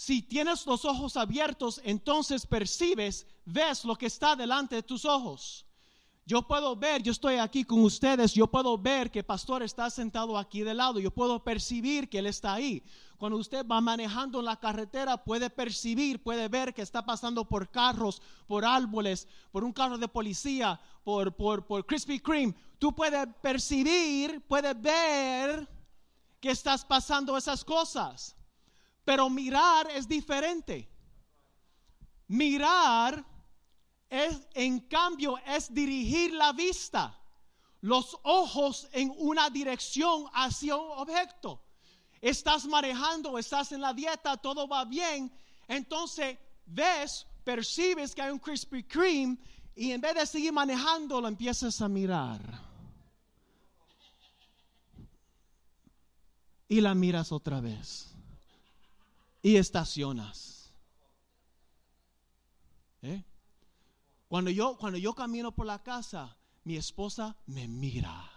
[0.00, 5.66] Si tienes los ojos abiertos, entonces percibes, ves lo que está delante de tus ojos.
[6.24, 10.38] Yo puedo ver, yo estoy aquí con ustedes, yo puedo ver que pastor está sentado
[10.38, 12.80] aquí de lado, yo puedo percibir que él está ahí.
[13.16, 17.68] Cuando usted va manejando en la carretera, puede percibir, puede ver que está pasando por
[17.68, 22.54] carros, por árboles, por un carro de policía, por, por, por Krispy Kreme.
[22.78, 25.68] Tú puedes percibir, puedes ver
[26.38, 28.36] que estás pasando esas cosas.
[29.08, 30.86] Pero mirar es diferente.
[32.26, 33.24] Mirar
[34.10, 37.18] es, en cambio, es dirigir la vista,
[37.80, 41.64] los ojos en una dirección hacia un objeto.
[42.20, 45.32] Estás manejando, estás en la dieta, todo va bien,
[45.68, 46.36] entonces
[46.66, 49.38] ves, percibes que hay un Krispy Kreme
[49.74, 52.42] y en vez de seguir manejando, lo empiezas a mirar.
[56.68, 58.17] Y la miras otra vez.
[59.48, 60.74] Y estacionas.
[63.00, 63.24] ¿Eh?
[64.28, 68.30] Cuando yo, cuando yo camino por la casa, mi esposa me mira.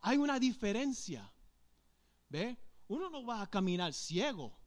[0.00, 1.30] Hay una diferencia.
[2.30, 2.56] ¿Ve?
[2.88, 4.58] Uno no va a caminar ciego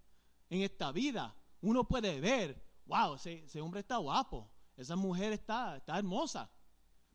[0.47, 1.35] en esta vida.
[1.61, 4.47] Uno puede ver, wow, ese, hombre está guapo,
[4.77, 6.47] esa mujer está, está hermosa.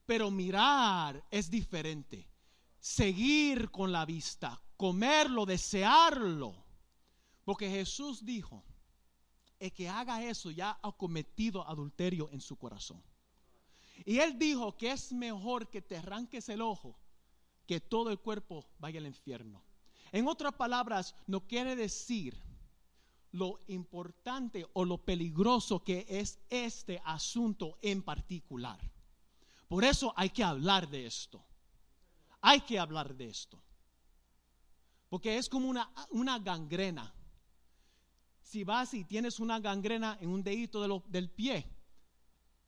[0.05, 2.29] Pero mirar es diferente.
[2.85, 6.67] Seguir con la vista, comerlo, desearlo.
[7.43, 8.63] Porque Jesús dijo,
[9.59, 13.03] el que haga eso ya ha cometido adulterio en su corazón.
[14.05, 17.01] Y él dijo que es mejor que te arranques el ojo
[17.67, 19.65] que todo el cuerpo vaya al infierno.
[20.13, 22.39] En otras palabras, no quiere decir
[23.33, 28.79] lo importante o lo peligroso que es este asunto en particular.
[29.69, 31.43] Por eso hay que hablar de esto.
[32.47, 33.59] Hay que hablar de esto.
[35.09, 37.13] Porque es como una, una gangrena
[38.45, 41.67] si vas y tienes una gangrena en un dedito del pie,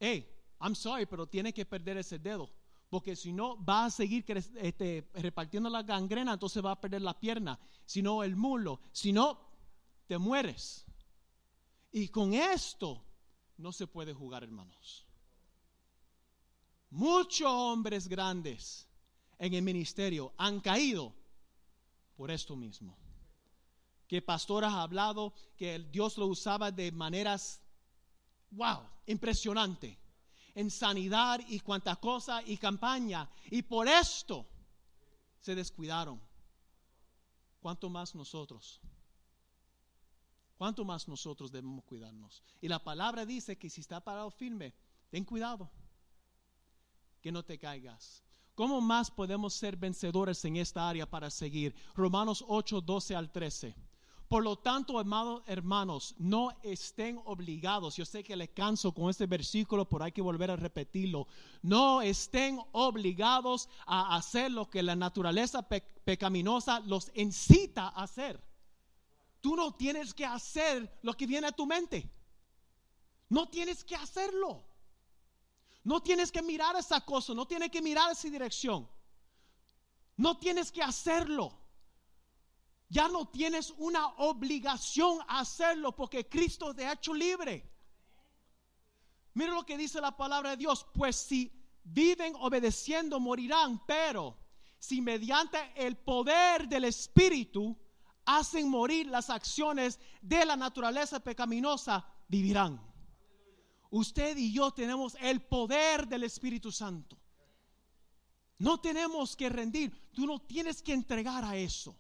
[0.01, 0.27] hey,
[0.61, 2.51] I'm sorry, pero tienes que perder ese dedo.
[2.89, 4.25] Porque si no, va a seguir
[4.57, 9.13] este, repartiendo la gangrena, entonces va a perder la pierna, si no el muslo, si
[9.13, 9.39] no,
[10.09, 10.87] te mueres.
[11.93, 13.05] Y con esto
[13.59, 15.07] no se puede jugar, hermanos.
[16.91, 18.89] Muchos hombres grandes
[19.39, 21.15] en el ministerio han caído
[22.17, 22.97] por esto mismo
[24.07, 27.61] que pastor ha hablado que Dios lo usaba de maneras,
[28.51, 29.99] wow, impresionante,
[30.55, 33.29] en sanidad y cuanta cosa y campaña.
[33.51, 34.47] Y por esto
[35.41, 36.21] se descuidaron.
[37.61, 38.81] ¿Cuánto más nosotros?
[40.57, 42.43] ¿Cuánto más nosotros debemos cuidarnos?
[42.61, 44.73] Y la palabra dice que si está parado firme,
[45.11, 45.71] ten cuidado,
[47.21, 48.23] que no te caigas.
[48.57, 51.75] ¿Cómo más podemos ser vencedores en esta área para seguir?
[51.95, 53.77] Romanos 8, 12 al 13.
[54.29, 57.97] Por lo tanto, amados hermanos, no estén obligados.
[57.97, 61.29] Yo sé que le canso con este versículo, pero hay que volver a repetirlo.
[61.61, 68.43] No estén obligados a hacer lo que la naturaleza pecaminosa los incita a hacer.
[69.43, 72.11] Tú no tienes que hacer lo que viene a tu mente.
[73.29, 74.65] No tienes que hacerlo.
[75.87, 78.89] No tienes que mirar esa cosa, no tienes que mirar esa dirección.
[80.17, 81.57] No tienes que hacerlo.
[82.89, 87.73] Ya no tienes una obligación a hacerlo porque Cristo te ha hecho libre.
[89.35, 91.53] Mira lo que dice la palabra de Dios, pues si
[91.85, 94.37] viven obedeciendo morirán, pero
[94.81, 97.79] si mediante el poder del Espíritu
[98.25, 102.96] hacen morir las acciones de la naturaleza pecaminosa, vivirán.
[103.97, 107.17] Usted y yo tenemos el poder del Espíritu Santo.
[108.59, 111.97] No tenemos que rendir, tú no tienes que entregar a eso.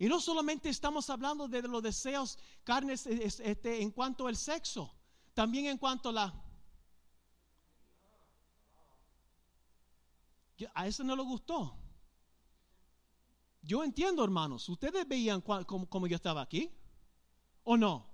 [0.00, 4.92] Y no solamente estamos hablando de los deseos carnes este, en cuanto al sexo,
[5.32, 6.44] también en cuanto a la...
[10.74, 11.78] A eso no le gustó.
[13.62, 16.68] Yo entiendo, hermanos, ustedes veían como, yo estaba aquí,
[17.62, 18.13] ¿o no?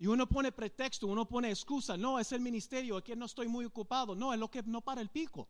[0.00, 3.48] Y uno pone pretexto, uno pone excusa, no, es el ministerio, es que no estoy
[3.48, 5.46] muy ocupado, no, es lo que no para el pico.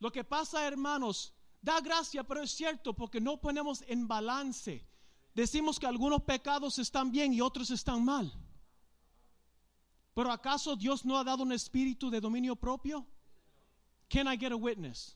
[0.00, 4.88] Lo que pasa, hermanos, da gracia, pero es cierto porque no ponemos en balance.
[5.34, 8.32] Decimos que algunos pecados están bien y otros están mal.
[10.14, 13.06] Pero ¿acaso Dios no ha dado un espíritu de dominio propio?
[14.08, 15.14] Can I get a witness?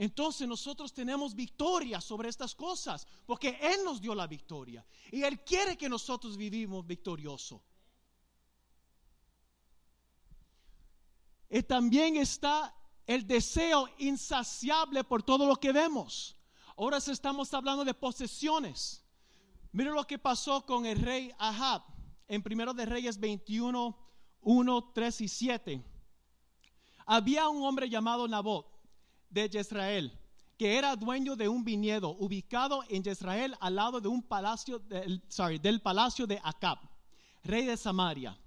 [0.00, 4.82] Entonces nosotros tenemos victoria sobre estas cosas, porque Él nos dio la victoria
[5.12, 7.62] y Él quiere que nosotros vivimos victorioso.
[11.50, 12.74] Y también está
[13.06, 16.34] el deseo insaciable por todo lo que vemos.
[16.78, 19.04] Ahora estamos hablando de posesiones.
[19.70, 21.82] Mira lo que pasó con el rey Ahab
[22.26, 23.98] en Primero de Reyes 21,
[24.40, 25.84] 1, 3 y 7.
[27.04, 28.79] Había un hombre llamado Nabot
[29.30, 30.20] de Jezreel
[30.60, 35.22] que era dueño de un viñedo ubicado en Jezreel al lado de un palacio, del,
[35.26, 36.78] sorry, del palacio de Acab,
[37.42, 38.38] rey de Samaria.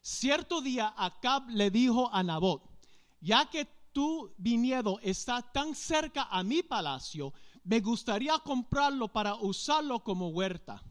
[0.00, 2.62] Cierto día Acab le dijo a Nabot,
[3.20, 10.02] ya que tu viñedo está tan cerca a mi palacio, Me gustaría comprarlo para usarlo
[10.02, 10.82] como huerta.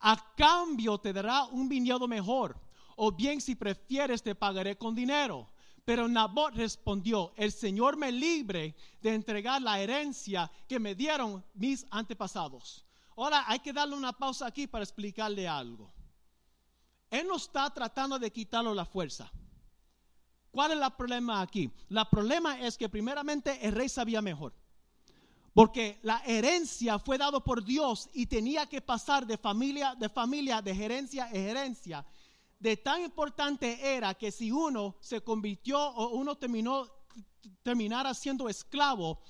[0.00, 2.58] A cambio te dará un viñedo mejor,
[2.96, 5.50] o bien si prefieres te pagaré con dinero.
[5.84, 11.86] Pero Nabot respondió, el Señor me libre de entregar la herencia que me dieron mis
[11.90, 12.84] antepasados.
[13.16, 15.92] Ahora hay que darle una pausa aquí para explicarle algo.
[17.10, 19.30] Él no está tratando de quitarlo la fuerza.
[20.50, 21.70] ¿Cuál es el problema aquí?
[21.88, 24.54] El problema es que primeramente el rey sabía mejor.
[25.52, 30.62] Porque la herencia fue dado por Dios y tenía que pasar de familia, de familia,
[30.62, 32.06] de gerencia a gerencia.
[32.60, 36.86] De tan importante era que si uno se convirtió o uno terminó
[37.62, 39.22] terminara siendo esclavo,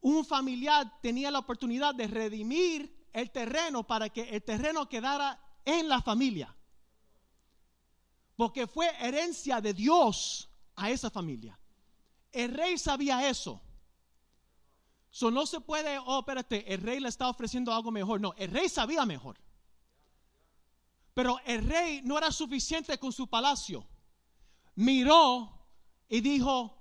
[0.00, 5.88] un familiar tenía la oportunidad de redimir el terreno para que el terreno quedara en
[5.88, 6.54] la familia.
[8.36, 11.58] Porque fue herencia de Dios a esa familia.
[12.32, 13.62] El rey sabía eso.
[15.10, 18.20] So, no se puede, oh, espérate, el rey le está ofreciendo algo mejor.
[18.20, 19.38] No, el rey sabía mejor.
[21.14, 23.86] Pero el rey no era suficiente con su palacio.
[24.74, 25.66] Miró
[26.08, 26.76] y dijo,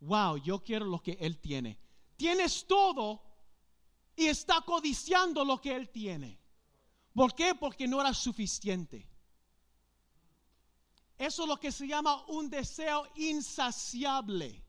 [0.00, 1.78] wow, yo quiero lo que él tiene.
[2.16, 3.22] Tienes todo
[4.16, 6.40] y está codiciando lo que él tiene.
[7.14, 7.54] ¿Por qué?
[7.54, 9.08] Porque no era suficiente.
[11.16, 14.64] Eso es lo que se llama un deseo insaciable.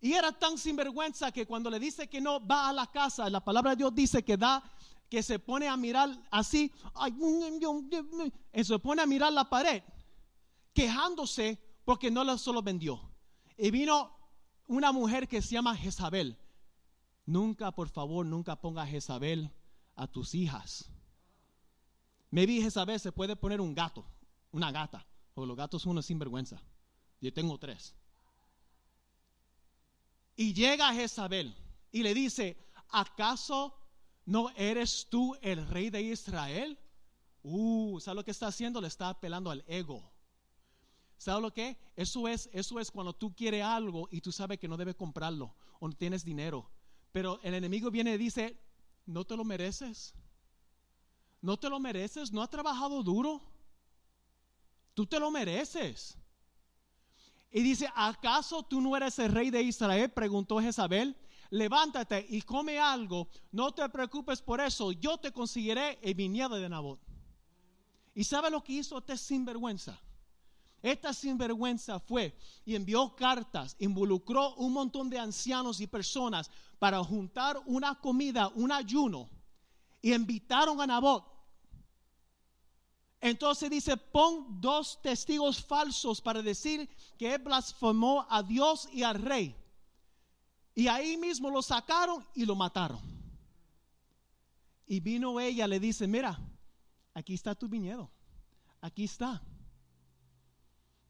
[0.00, 3.44] Y era tan sinvergüenza que cuando le dice que no va a la casa, la
[3.44, 4.62] palabra de Dios dice que da,
[5.08, 6.72] que se pone a mirar así,
[8.52, 9.82] y se pone a mirar la pared,
[10.74, 13.00] quejándose porque no la solo vendió.
[13.56, 14.16] Y vino
[14.66, 16.38] una mujer que se llama Jezabel.
[17.24, 19.50] Nunca, por favor, nunca ponga Jezabel
[19.96, 20.90] a tus hijas.
[22.30, 24.04] Maybe Jezabel se puede poner un gato,
[24.52, 26.62] una gata, porque los gatos son una sinvergüenza.
[27.20, 27.94] Yo tengo tres.
[30.36, 31.54] Y llega Jezabel
[31.90, 32.56] y le dice,
[32.90, 33.74] ¿acaso
[34.28, 36.78] no eres tú el rey de Israel?
[37.42, 38.78] Uh, ¿sabes lo que está haciendo?
[38.78, 40.12] Le está apelando al ego.
[41.16, 41.78] ¿Sabes lo que?
[41.96, 45.54] Eso es, eso es cuando tú quieres algo y tú sabes que no debes comprarlo
[45.80, 46.70] o no tienes dinero.
[47.10, 48.60] Pero el enemigo viene y dice,
[49.06, 50.14] no te lo mereces.
[51.40, 53.40] No te lo mereces, no has trabajado duro.
[54.92, 56.18] Tú te lo mereces.
[57.50, 60.10] Y dice, ¿acaso tú no eres el rey de Israel?
[60.10, 61.16] Preguntó Jezabel.
[61.50, 63.28] Levántate y come algo.
[63.52, 64.92] No te preocupes por eso.
[64.92, 67.00] Yo te conseguiré el viñedo de Nabot.
[68.14, 69.98] ¿Y sabe lo que hizo este sinvergüenza?
[70.82, 77.60] Esta sinvergüenza fue y envió cartas, involucró un montón de ancianos y personas para juntar
[77.66, 79.28] una comida, un ayuno,
[80.00, 81.38] y invitaron a Nabot
[83.20, 86.88] entonces dice, pon dos testigos falsos para decir
[87.18, 89.56] que él blasfemó a Dios y al rey.
[90.78, 93.00] Y ahí mismo lo sacaron y lo mataron.
[94.86, 96.38] Y vino ella, le dice, mira,
[97.14, 98.08] aquí está tu viñedo.
[98.80, 99.42] Aquí está.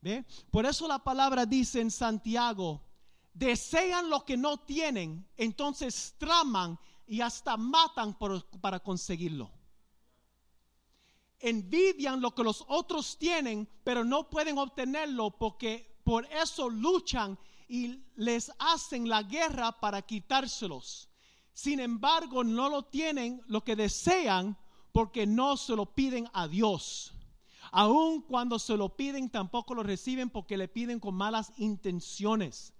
[0.00, 0.24] ¿Ve?
[0.50, 2.82] Por eso la palabra dice en Santiago,
[3.34, 8.16] desean lo que no tienen, entonces traman y hasta matan
[8.62, 9.52] para conseguirlo
[11.40, 17.38] envidian lo que los otros tienen, pero no pueden obtenerlo porque por eso luchan
[17.68, 21.08] y les hacen la guerra para quitárselos.
[21.52, 24.56] Sin embargo, no lo tienen lo que desean
[24.92, 27.12] porque no se lo piden a Dios.
[27.70, 32.72] Aun cuando se lo piden, tampoco lo reciben porque le piden con malas intenciones.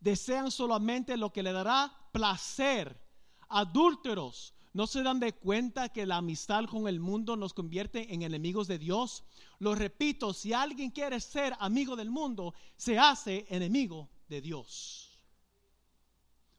[0.00, 3.00] Desean solamente lo que le dará placer.
[3.48, 8.22] Adúlteros, ¿No se dan de cuenta que la amistad con el mundo nos convierte en
[8.22, 9.22] enemigos de Dios?
[9.60, 15.20] Lo repito, si alguien quiere ser amigo del mundo, se hace enemigo de Dios.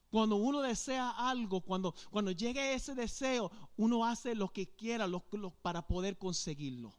[0.09, 5.07] Cuando uno desea algo, cuando, cuando llegue ese deseo, uno hace lo que quiera
[5.61, 6.93] para poder conseguirlo.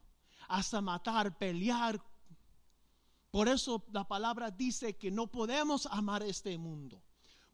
[0.48, 2.02] Hasta matar, pelear.
[3.30, 7.02] Por eso la palabra dice que no podemos amar este mundo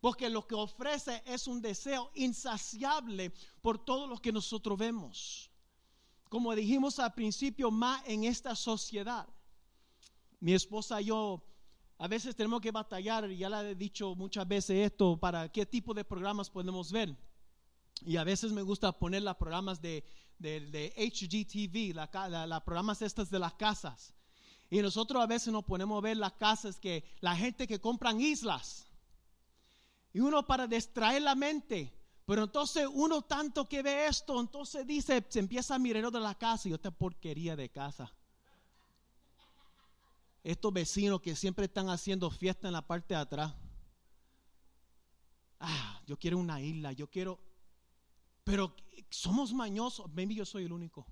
[0.02, 5.48] porque lo que ofrece es un deseo insaciable por todo lo que nosotros vemos.
[6.28, 9.28] Como dijimos al principio, más en esta sociedad.
[10.40, 11.40] Mi esposa y yo
[12.02, 15.94] a veces tenemos que batallar, ya le he dicho muchas veces esto, para qué tipo
[15.94, 17.16] de programas podemos ver.
[18.04, 20.02] Y a veces me gusta poner los programas de,
[20.36, 24.12] de, HGTV, la, programas estas de las casas.
[24.68, 28.20] Y nosotros a veces nos ponemos a ver las casas que la gente que compran
[28.20, 28.88] islas
[30.12, 31.96] y uno para distraer la mente.
[32.26, 36.34] Pero entonces uno tanto que ve esto, entonces dice, se empieza a mirar de la
[36.34, 38.12] casa y esta porquería de casa.
[40.42, 43.54] Estos vecinos que siempre están haciendo fiesta en la parte de atrás.
[45.60, 47.38] ah, yo quiero una isla, yo quiero,
[48.42, 48.74] pero
[49.10, 51.06] somos mañosos, maybe yo soy el único.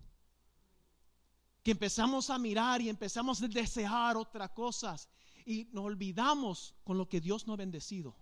[1.63, 5.09] Que empezamos a mirar y empezamos a desear otras cosas
[5.47, 8.17] y nos olvidamos con lo que Dios nos ha bendecido.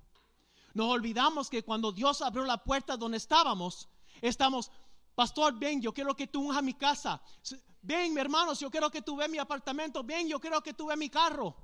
[0.75, 3.89] Nos olvidamos que cuando Dios abrió la puerta donde estábamos,
[4.21, 4.71] estamos,
[5.15, 7.23] pastor, ven, yo quiero que tú unjas mi casa.
[7.83, 10.03] Ven, mi hermanos, yo quiero que tú veas mi apartamento.
[10.03, 11.57] Ven, yo quiero que tú veas mi carro.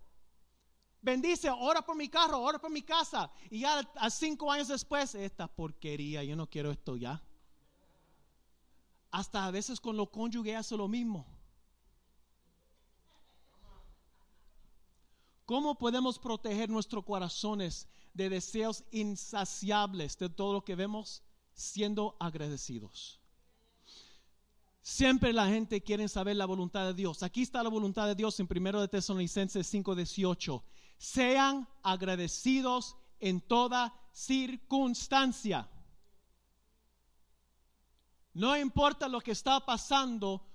[1.00, 3.30] Bendice, ora por mi carro, ora por mi casa.
[3.50, 7.22] Y ya a cinco años después, esta porquería, yo no quiero esto ya.
[9.10, 11.26] Hasta a veces con lo cónyuge hace lo mismo.
[15.44, 23.20] ¿Cómo podemos proteger nuestros corazones de deseos insaciables de todo lo que vemos siendo agradecidos?
[24.86, 27.22] Siempre la gente quiere saber la voluntad de Dios.
[27.22, 30.62] Aquí está la voluntad de Dios en 1 de Tesalonicenses 5:18.
[30.98, 35.66] Sean agradecidos en toda circunstancia.
[38.34, 40.46] No importa lo que está pasando,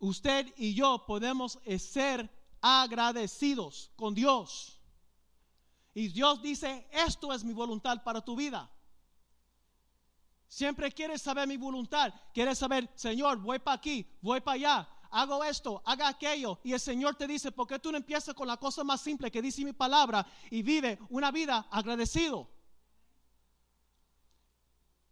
[0.00, 2.30] usted y yo podemos ser
[2.60, 4.82] agradecidos con Dios.
[5.94, 8.70] Y Dios dice, esto es mi voluntad para tu vida.
[10.48, 12.12] Siempre quieres saber mi voluntad.
[12.32, 16.58] Quieres saber, Señor, voy para aquí, voy para allá, hago esto, haga aquello.
[16.64, 19.30] Y el Señor te dice, ¿por qué tú no empiezas con la cosa más simple
[19.30, 22.48] que dice mi palabra y vive una vida agradecido?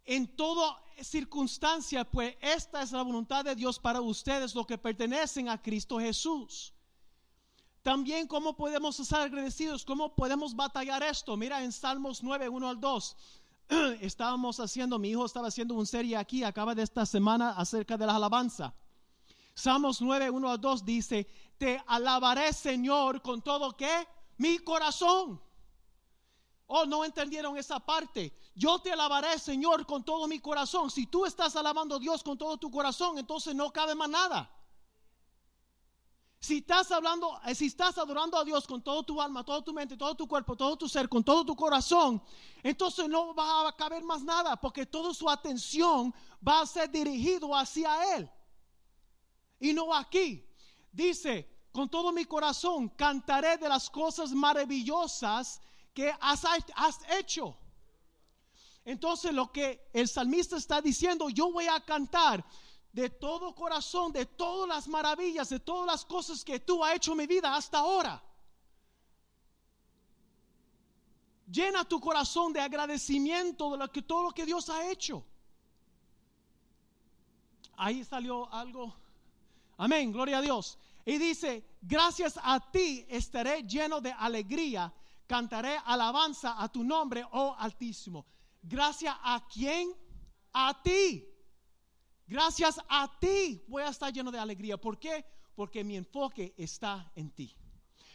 [0.06, 5.50] En toda circunstancia, pues esta es la voluntad de Dios para ustedes, lo que pertenecen
[5.50, 6.72] a Cristo Jesús.
[7.82, 11.36] También cómo podemos estar agradecidos, cómo podemos batallar esto.
[11.36, 13.16] Mira en Salmos 9, 1 al 2.
[14.00, 18.06] Estábamos haciendo, mi hijo estaba haciendo una serie aquí, acaba de esta semana acerca de
[18.06, 18.74] la alabanza.
[19.54, 21.26] Salmos 9, 1 al 2 dice,
[21.58, 24.06] te alabaré Señor con todo que
[24.36, 25.40] mi corazón.
[26.66, 28.36] Oh, no entendieron esa parte.
[28.54, 30.90] Yo te alabaré, Señor, con todo mi corazón.
[30.90, 34.50] Si tú estás alabando a Dios con todo tu corazón, entonces no cabe más nada.
[36.38, 39.72] Si estás hablando, eh, si estás adorando a Dios con todo tu alma, todo tu
[39.72, 42.22] mente, todo tu cuerpo, todo tu ser, con todo tu corazón,
[42.62, 46.14] entonces no va a caber más nada porque toda su atención
[46.46, 48.30] va a ser dirigido hacia Él
[49.58, 50.44] y no aquí.
[50.92, 55.60] Dice, con todo mi corazón cantaré de las cosas maravillosas
[55.92, 57.56] que has hecho.
[58.84, 62.44] Entonces lo que el salmista está diciendo, yo voy a cantar
[62.96, 67.12] de todo corazón, de todas las maravillas, de todas las cosas que tú has hecho
[67.12, 68.22] en mi vida hasta ahora.
[71.46, 75.22] Llena tu corazón de agradecimiento de lo que, todo lo que Dios ha hecho.
[77.76, 78.94] Ahí salió algo.
[79.76, 80.78] Amén, gloria a Dios.
[81.04, 84.90] Y dice, gracias a ti estaré lleno de alegría,
[85.26, 88.24] cantaré alabanza a tu nombre, oh Altísimo.
[88.62, 89.94] Gracias a quién?
[90.54, 91.35] A ti.
[92.26, 94.76] Gracias a ti voy a estar lleno de alegría.
[94.76, 95.24] ¿Por qué?
[95.54, 97.54] Porque mi enfoque está en ti.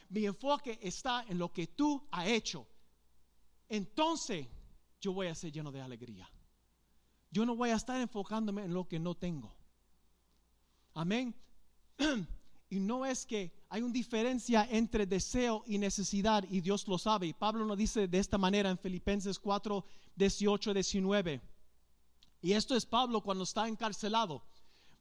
[0.09, 2.67] Mi enfoque está en lo que tú has hecho.
[3.69, 4.47] Entonces
[4.99, 6.29] yo voy a ser lleno de alegría.
[7.29, 9.55] Yo no voy a estar enfocándome en lo que no tengo.
[10.93, 11.35] Amén.
[12.73, 17.27] Y no es que hay una diferencia entre deseo y necesidad y Dios lo sabe.
[17.27, 19.83] Y Pablo nos dice de esta manera en Filipenses 4,
[20.15, 21.41] 18, 19.
[22.41, 24.43] Y esto es Pablo cuando está encarcelado.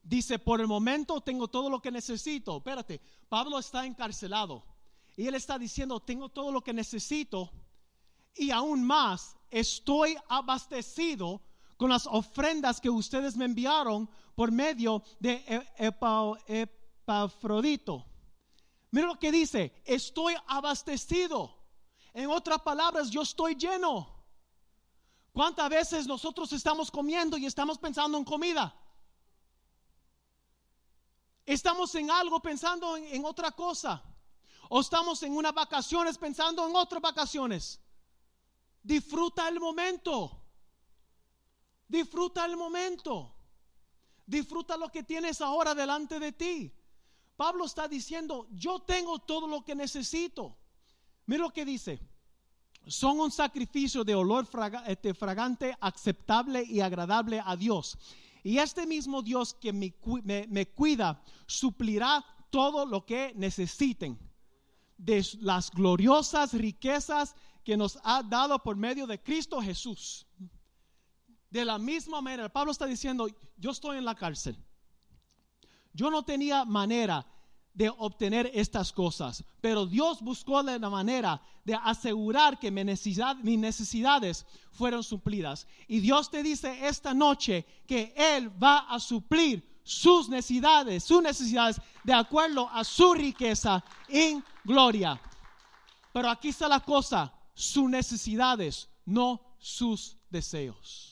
[0.03, 2.59] Dice, por el momento tengo todo lo que necesito.
[2.59, 4.64] Espérate, Pablo está encarcelado.
[5.16, 7.51] Y él está diciendo, tengo todo lo que necesito.
[8.34, 11.43] Y aún más, estoy abastecido
[11.76, 15.43] con las ofrendas que ustedes me enviaron por medio de
[16.47, 18.07] Epafrodito.
[18.91, 21.57] Mira lo que dice, estoy abastecido.
[22.12, 24.20] En otras palabras, yo estoy lleno.
[25.33, 28.74] ¿Cuántas veces nosotros estamos comiendo y estamos pensando en comida?
[31.47, 34.03] Estamos en algo pensando en, otra cosa.
[34.68, 37.81] O estamos en unas vacaciones pensando en otras vacaciones.
[38.83, 40.43] Disfruta el momento.
[41.89, 43.35] Disfruta el momento.
[44.26, 46.72] Disfruta lo que tienes ahora delante de ti.
[47.37, 50.57] Pablo está diciendo, yo tengo todo lo que necesito.
[51.26, 52.01] Mira lo que dice
[52.87, 54.49] son un sacrificio de olor
[54.87, 57.99] este, fragante, aceptable y agradable a Dios.
[58.43, 64.18] Y este mismo Dios que me, cuida suplirá todo lo que necesiten
[64.97, 70.26] de las gloriosas riquezas que nos ha dado por medio de Cristo Jesús.
[71.51, 74.57] De la misma manera, Pablo está diciendo, yo estoy en la cárcel.
[75.93, 77.26] Yo no tenía manera
[77.75, 85.03] de obtener estas cosas, pero Dios buscó la manera de asegurar que mis, necesidades fueron
[85.03, 85.66] suplidas.
[85.87, 91.81] Y Dios te dice esta noche que Él va a suplir sus necesidades, sus necesidades
[92.05, 95.21] de acuerdo a su riqueza en gloria.
[96.12, 101.09] Pero aquí está la cosa, sus necesidades, no sus deseos.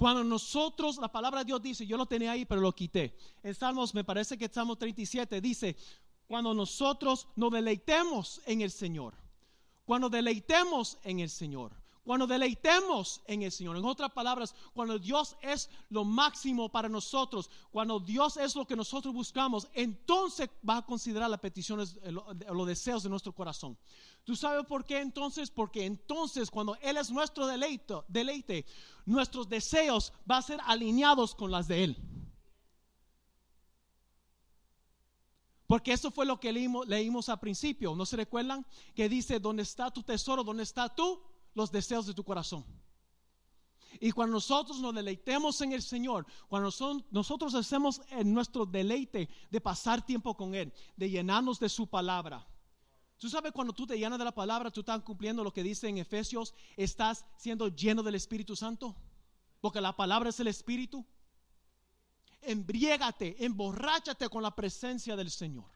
[0.00, 3.14] Cuando nosotros, la palabra de Dios dice, yo lo tenía ahí, pero lo quité.
[3.42, 5.76] En Salmos, me parece que Salmo 37 dice,
[6.26, 9.12] cuando nosotros nos deleitemos en el Señor,
[9.84, 11.72] cuando deleitemos en el Señor,
[12.04, 13.76] cuando deleitemos en el Señor.
[13.76, 18.76] En otras palabras, cuando Dios es lo máximo para nosotros, cuando Dios es lo que
[18.76, 23.76] nosotros buscamos, entonces va a considerar las peticiones, eh, los deseos de nuestro corazón.
[24.24, 25.50] ¿Tú sabes por qué entonces?
[25.50, 28.66] Porque entonces cuando Él es nuestro deleite, deleite
[29.04, 31.96] nuestros deseos van a ser alineados con las de Él.
[35.66, 37.94] Porque eso fue lo que leímos, leímos al principio.
[37.94, 38.66] ¿No se recuerdan?
[38.96, 40.42] Que dice, ¿dónde está tu tesoro?
[40.42, 41.22] ¿Dónde está tú?
[41.54, 42.64] Los deseos de tu corazón.
[44.00, 46.70] Y cuando nosotros nos deleitemos en el Señor, cuando
[47.10, 52.46] nosotros hacemos en nuestro deleite de pasar tiempo con Él, de llenarnos de su palabra,
[53.20, 55.86] Tú sabes cuando tú te llenas de la palabra, tú estás cumpliendo lo que dice
[55.86, 58.96] en Efesios, estás siendo lleno del Espíritu Santo.
[59.60, 61.04] Porque la palabra es el Espíritu.
[62.40, 65.70] Embriégate, emborráchate con la presencia del Señor.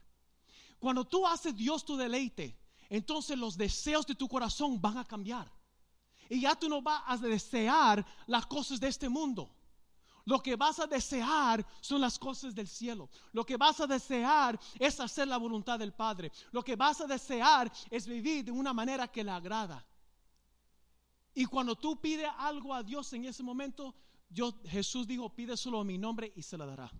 [0.79, 2.57] Cuando tú haces Dios tu deleite,
[2.89, 5.51] entonces los deseos de tu corazón van a cambiar.
[6.29, 9.49] Y ya tú no vas a desear las cosas de este mundo.
[10.25, 13.09] Lo que vas a desear son las cosas del cielo.
[13.31, 16.31] Lo que vas a desear es hacer la voluntad del Padre.
[16.51, 19.85] Lo que vas a desear es vivir de una manera que le agrada.
[21.35, 23.93] Y cuando tú pides algo a Dios en ese momento,
[24.65, 26.91] Jesús dijo, pide solo a mi nombre y se la dará.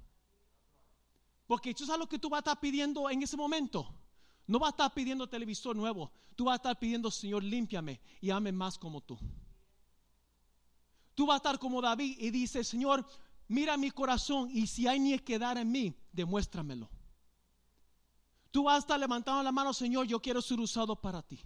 [1.48, 3.92] Porque tú sabes lo que tú vas a estar pidiendo en ese momento.
[4.48, 6.12] No vas a estar pidiendo televisor nuevo.
[6.36, 9.18] Tú vas a estar pidiendo, Señor, límpiame y ame más como tú.
[11.16, 13.06] Tú vas a estar como David y dice, Señor,
[13.48, 16.90] mira mi corazón y si hay ni quedar en mí, demuéstramelo.
[18.52, 21.40] Tú vas a estar levantando la mano, Señor, yo quiero ser usado para ti.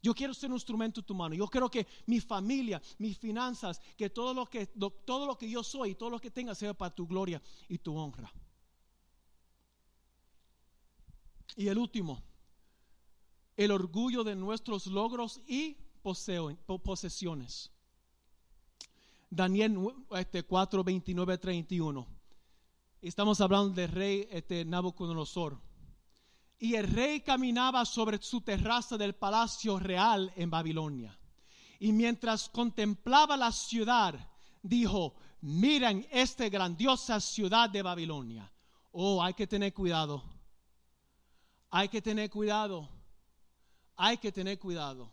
[0.00, 1.34] Yo quiero ser un instrumento en tu mano.
[1.34, 5.64] Yo quiero que mi familia, mis finanzas, que todo lo que, todo lo que yo
[5.64, 8.32] soy, todo lo que tenga sea para tu gloria y tu honra.
[11.56, 12.22] Y el último,
[13.56, 17.70] el orgullo de nuestros logros y posesiones.
[19.30, 19.78] Daniel
[20.12, 22.06] este, 4, 29, 31.
[23.02, 25.60] Estamos hablando del rey este, Nabucodonosor.
[26.58, 31.16] Y el rey caminaba sobre su terraza del palacio real en Babilonia.
[31.78, 34.14] Y mientras contemplaba la ciudad,
[34.62, 38.50] dijo, miren esta grandiosa ciudad de Babilonia.
[38.92, 40.37] Oh, hay que tener cuidado.
[41.70, 42.88] Hay que tener cuidado.
[43.96, 45.12] Hay que tener cuidado.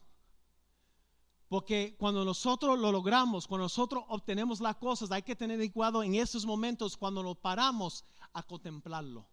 [1.48, 6.16] Porque cuando nosotros lo logramos, cuando nosotros obtenemos las cosas, hay que tener cuidado en
[6.16, 8.04] esos momentos cuando nos paramos
[8.34, 9.28] a contemplarlo,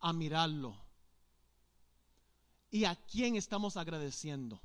[0.00, 0.76] a mirarlo.
[2.70, 4.60] ¿Y a quién estamos agradeciendo?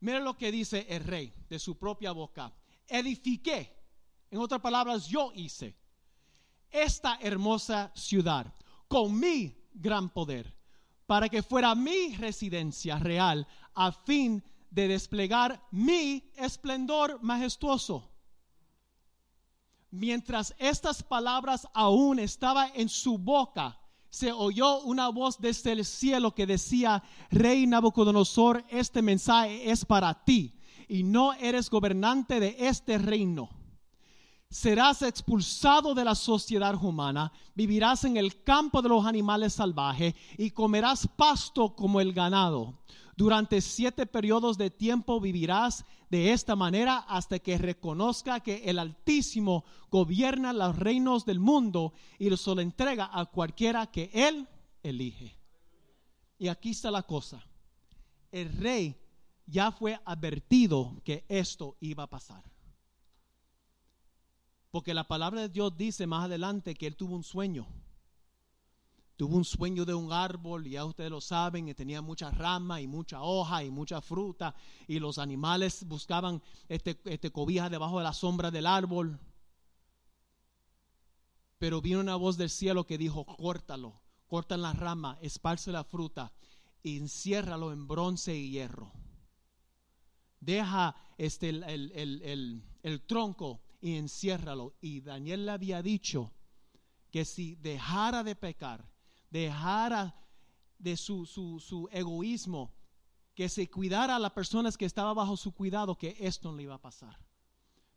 [0.00, 2.52] Mira lo que dice el rey de su propia boca.
[2.86, 3.74] Edifiqué,
[4.30, 5.74] en otras palabras, yo hice
[6.70, 8.52] esta hermosa ciudad
[8.88, 10.54] con mi gran poder
[11.06, 18.08] para que fuera mi residencia real a fin de desplegar mi esplendor majestuoso.
[19.90, 26.34] Mientras estas palabras aún estaban en su boca, se oyó una voz desde el cielo
[26.34, 30.58] que decía, Rey Nabucodonosor, este mensaje es para ti
[30.88, 33.50] y no eres gobernante de este reino.
[34.52, 40.50] Serás expulsado de la sociedad humana, vivirás en el campo de los animales salvajes y
[40.50, 42.82] comerás pasto como el ganado
[43.16, 49.64] durante siete periodos de tiempo vivirás de esta manera hasta que reconozca que el Altísimo
[49.90, 54.48] gobierna los reinos del mundo y los lo entrega a cualquiera que Él
[54.82, 55.36] elige.
[56.38, 57.44] Y aquí está la cosa.
[58.30, 58.96] El rey
[59.46, 62.51] ya fue advertido que esto iba a pasar.
[64.72, 67.68] Porque la palabra de Dios dice más adelante que él tuvo un sueño
[69.22, 72.80] tuvo un sueño de un árbol, y ya ustedes lo saben, que tenía muchas ramas
[72.80, 74.52] y mucha hoja y mucha fruta,
[74.88, 79.20] y los animales buscaban este, este cobija debajo de la sombra del árbol.
[81.58, 86.32] Pero vino una voz del cielo que dijo, córtalo, corta la rama, esparce la fruta,
[86.82, 88.90] y enciérralo en bronce y hierro.
[90.40, 91.92] Deja este, el, el,
[92.22, 94.74] el, el tronco y enciérralo.
[94.80, 96.32] Y Daniel le había dicho,
[97.10, 98.88] que si dejara de pecar,
[99.30, 100.16] dejara
[100.78, 102.72] de su, su, su egoísmo,
[103.34, 106.64] que se cuidara a las personas que estaban bajo su cuidado, que esto no le
[106.64, 107.18] iba a pasar.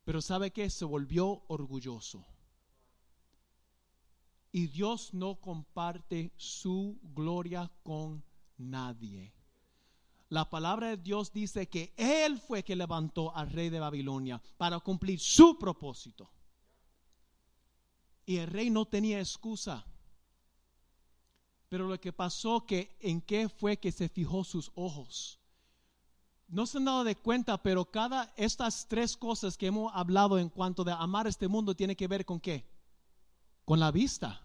[0.03, 2.25] Pero sabe que se volvió orgulloso.
[4.51, 8.23] Y Dios no comparte su gloria con
[8.57, 9.33] nadie.
[10.35, 14.81] La palabra de Dios dice que Él fue que levantó al rey de Babilonia para
[14.81, 16.29] cumplir su propósito.
[18.25, 19.85] Y el rey no tenía excusa.
[21.69, 25.39] Pero lo que pasó que en qué fue que se fijó sus ojos.
[26.49, 30.49] No se han dado de cuenta, pero cada estas tres cosas que hemos hablado en
[30.49, 32.69] cuanto de amar este mundo tiene que ver con qué?
[33.63, 34.44] Con la vista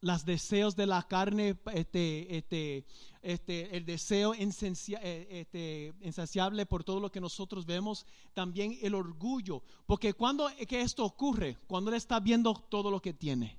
[0.00, 2.84] los deseos de la carne, este, este,
[3.22, 9.62] este, el deseo eh, este, insaciable por todo lo que nosotros vemos, también el orgullo,
[9.86, 13.58] porque cuando que esto ocurre, cuando él está viendo todo lo que tiene,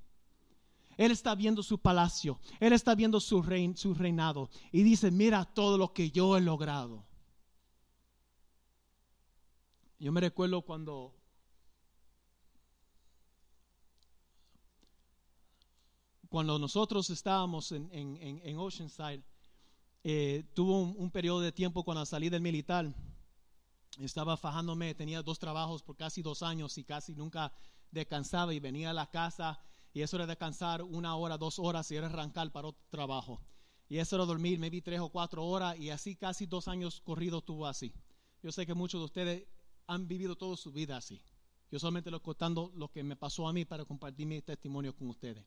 [0.97, 5.45] él está viendo su palacio, él está viendo su, rein, su reinado y dice, mira
[5.45, 7.05] todo lo que yo he logrado.
[9.97, 11.13] Yo me recuerdo cuando
[16.29, 19.23] cuando nosotros estábamos en, en, Oceanside,
[20.03, 22.93] eh, tuvo un, periodo de tiempo cuando salí del militar.
[23.97, 27.51] Estaba fajándome, tenía dos trabajos por casi dos años y casi nunca
[27.89, 29.59] descansaba y venía a la casa
[29.91, 33.41] y eso era descansar una hora, dos horas y era arrancar para otro trabajo.
[33.89, 37.43] Y eso era dormir, maybe tres o cuatro horas y así casi dos años corridos
[37.43, 37.91] tuvo así.
[38.43, 39.47] Yo sé que muchos de ustedes
[39.87, 41.19] han vivido toda su vida así.
[41.71, 45.09] Yo solamente lo contando lo que me pasó a mí para compartir mi testimonio con
[45.09, 45.43] ustedes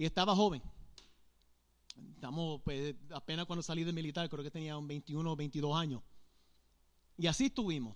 [0.00, 0.62] y estaba joven.
[2.14, 6.02] Estamos pues, apenas cuando salí del militar, creo que tenía un 21 o 22 años.
[7.18, 7.94] Y así estuvimos.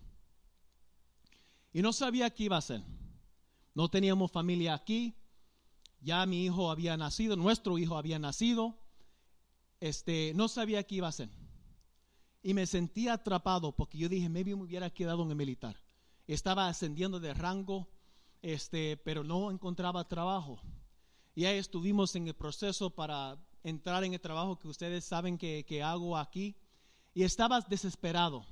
[1.72, 2.82] Y no sabía qué iba a hacer.
[3.72, 5.14] No teníamos familia aquí.
[6.02, 8.78] Ya mi hijo había nacido, nuestro hijo había nacido.
[9.80, 11.30] Este, no sabía qué iba a hacer.
[12.42, 15.82] Y me sentía atrapado porque yo dije, maybe me hubiera quedado en el militar.
[16.26, 17.88] Estaba ascendiendo de rango,
[18.42, 20.60] este, pero no encontraba trabajo.
[21.34, 25.82] Y ahí estuvimos en el proceso para entrar en el trabajo que ustedes saben que,
[25.82, 26.54] hago aquí.
[27.12, 28.46] Y estaba desesperado.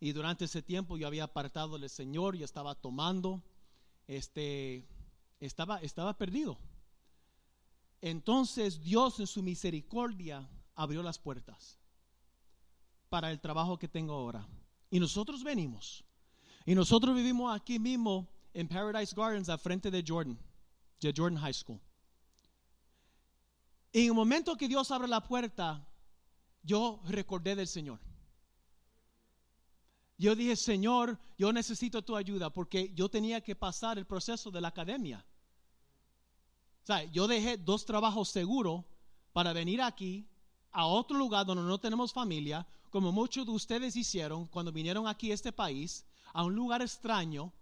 [0.00, 3.42] Y durante ese tiempo yo había apartado del Señor y estaba tomando.
[4.06, 4.86] Este,
[5.40, 6.58] estaba, estaba perdido.
[8.00, 11.78] Entonces Dios en su misericordia abrió las puertas
[13.08, 14.46] para el trabajo que tengo ahora.
[14.90, 16.04] Y nosotros venimos.
[16.64, 20.38] Y nosotros vivimos aquí mismo en Paradise Gardens, al frente de Jordan
[21.00, 21.80] de Jordan High School.
[23.92, 25.86] En el momento que Dios abre la puerta,
[26.62, 28.00] yo recordé del Señor.
[30.18, 34.60] Yo dije, Señor, yo necesito tu ayuda porque yo tenía que pasar el proceso de
[34.60, 35.24] la academia.
[36.82, 38.84] O sea, yo dejé dos trabajos seguros
[39.32, 40.28] para venir aquí,
[40.70, 45.30] a otro lugar donde no tenemos familia, como muchos de ustedes hicieron cuando vinieron aquí
[45.30, 47.52] a este país, a un lugar extraño,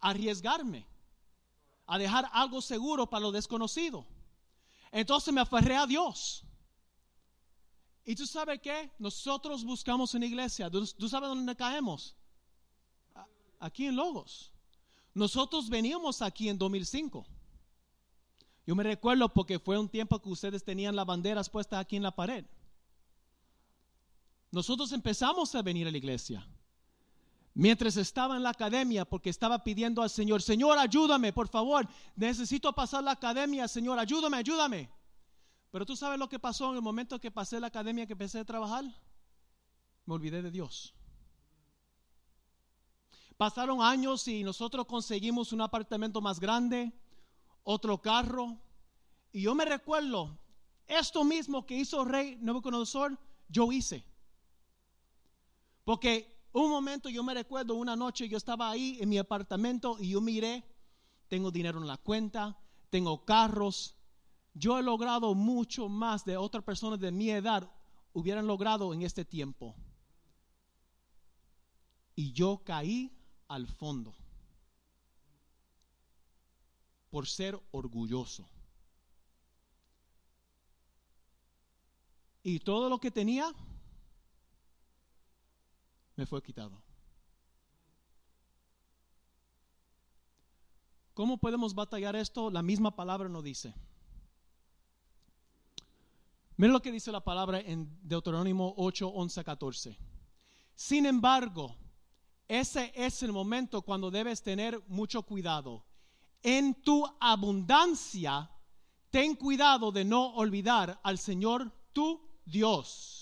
[0.00, 0.91] arriesgarme
[1.86, 4.06] a dejar algo seguro para lo desconocido.
[4.90, 6.44] Entonces me aferré a Dios.
[8.04, 8.90] Y tú sabes qué?
[8.98, 10.70] Nosotros buscamos una iglesia.
[10.70, 12.14] ¿Tú sabes dónde caemos?
[13.60, 14.52] Aquí en Logos.
[15.14, 17.26] Nosotros veníamos aquí en 2005.
[18.66, 22.02] Yo me recuerdo porque fue un tiempo que ustedes tenían las banderas puestas aquí en
[22.02, 22.44] la pared.
[24.50, 26.46] Nosotros empezamos a venir a la iglesia.
[27.54, 31.86] Mientras estaba en la academia, porque estaba pidiendo al Señor, Señor, ayúdame, por favor,
[32.16, 34.90] necesito pasar la academia, Señor, ayúdame, ayúdame.
[35.70, 38.38] Pero tú sabes lo que pasó en el momento que pasé la academia, que empecé
[38.38, 38.84] a trabajar.
[40.06, 40.94] Me olvidé de Dios.
[43.36, 46.92] Pasaron años y nosotros conseguimos un apartamento más grande,
[47.64, 48.58] otro carro.
[49.30, 50.38] Y yo me recuerdo,
[50.86, 54.04] esto mismo que hizo Rey Nabucodonosor, yo hice.
[55.84, 60.10] Porque un momento yo me recuerdo, una noche yo estaba ahí en mi apartamento y
[60.10, 60.64] yo miré,
[61.28, 62.58] tengo dinero en la cuenta,
[62.90, 63.96] tengo carros,
[64.54, 67.70] yo he logrado mucho más de otras personas de mi edad
[68.12, 69.74] hubieran logrado en este tiempo.
[72.14, 73.10] Y yo caí
[73.48, 74.14] al fondo
[77.10, 78.48] por ser orgulloso.
[82.42, 83.54] Y todo lo que tenía
[86.16, 86.82] me fue quitado.
[91.14, 92.50] ¿Cómo podemos batallar esto?
[92.50, 93.74] La misma palabra nos dice.
[96.56, 99.98] Miren lo que dice la palabra en Deuterónimo 8, 11, 14.
[100.74, 101.76] Sin embargo,
[102.48, 105.84] ese es el momento cuando debes tener mucho cuidado.
[106.42, 108.50] En tu abundancia,
[109.10, 113.21] ten cuidado de no olvidar al Señor tu Dios.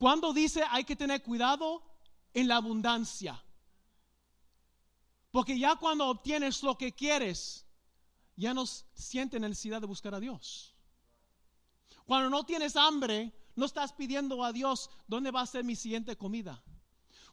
[0.00, 1.82] Cuando dice hay que tener cuidado
[2.32, 3.44] en la abundancia.
[5.30, 7.66] Porque ya cuando obtienes lo que quieres,
[8.34, 10.74] ya no sientes necesidad de buscar a Dios.
[12.06, 16.16] Cuando no tienes hambre, no estás pidiendo a Dios dónde va a ser mi siguiente
[16.16, 16.62] comida.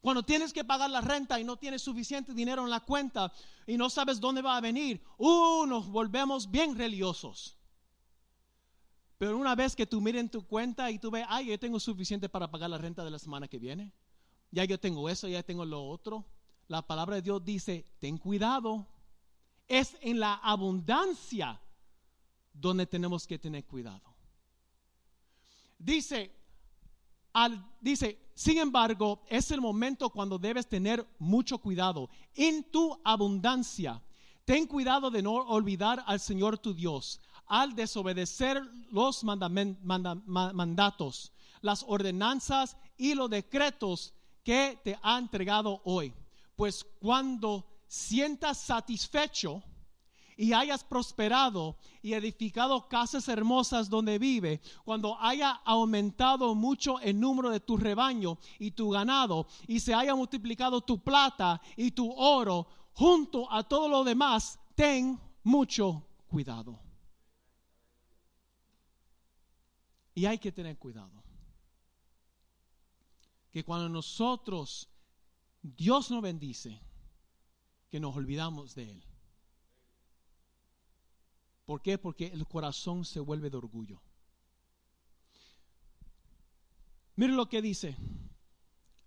[0.01, 3.31] Cuando tienes que pagar la renta y no tienes suficiente dinero en la cuenta
[3.65, 7.56] y no sabes dónde va a venir, uh, nos volvemos bien religiosos.
[9.17, 11.79] Pero una vez que tú mires en tu cuenta y tú ves, ay, yo tengo
[11.79, 13.91] suficiente para pagar la renta de la semana que viene,
[14.51, 16.25] ya yo tengo eso, ya tengo lo otro.
[16.67, 18.85] La palabra de Dios dice, ten cuidado.
[19.67, 21.59] Es en la abundancia
[22.53, 24.15] donde tenemos que tener cuidado.
[25.77, 26.31] Dice,
[27.81, 32.09] dice, sin embargo, es el momento cuando debes tener mucho cuidado.
[32.35, 34.01] En tu abundancia,
[34.45, 41.31] ten cuidado de no olvidar al Señor tu Dios al desobedecer los mandatos,
[41.61, 46.13] las ordenanzas y los decretos que te ha entregado hoy.
[46.55, 49.63] Pues cuando sientas satisfecho,
[50.37, 57.49] y hayas prosperado y edificado casas hermosas donde vive, cuando haya aumentado mucho el número
[57.49, 62.67] de tu rebaño y tu ganado, y se haya multiplicado tu plata y tu oro,
[62.93, 66.86] junto a todo lo demás, ten mucho cuidado.
[70.17, 71.23] Y hay que tener cuidado.
[73.51, 74.89] Que cuando nosotros,
[75.61, 76.81] Dios nos bendice,
[77.91, 79.03] que nos olvidamos de Él.
[81.65, 81.99] ¿Por qué?
[81.99, 84.01] Porque el corazón se vuelve de orgullo.
[87.15, 87.95] Mire lo que dice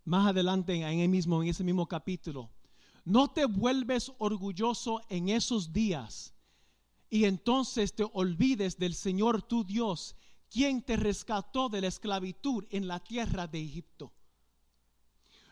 [0.04, 2.52] más adelante en, el mismo, en ese mismo capítulo.
[3.04, 6.36] No te vuelves orgulloso en esos días
[7.08, 10.14] y entonces te olvides del Señor tu Dios,
[10.51, 14.12] quien te rescató de la esclavitud en la tierra de Egipto.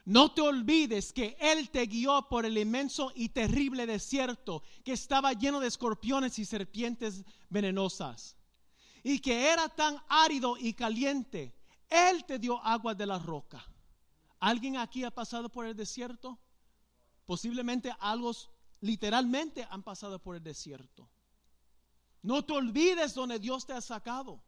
[0.04, 5.34] No te olvides que Él te guió por el inmenso y terrible desierto que estaba
[5.34, 8.34] lleno de escorpiones y serpientes venenosas.
[9.02, 11.54] Y que era tan árido y caliente.
[11.90, 13.64] Él te dio agua de la roca.
[14.40, 16.38] ¿Alguien aquí ha pasado por el desierto?
[17.26, 18.32] Posiblemente algo
[18.80, 21.08] literalmente han pasado por el desierto.
[22.22, 24.42] No te olvides donde Dios te ha sacado.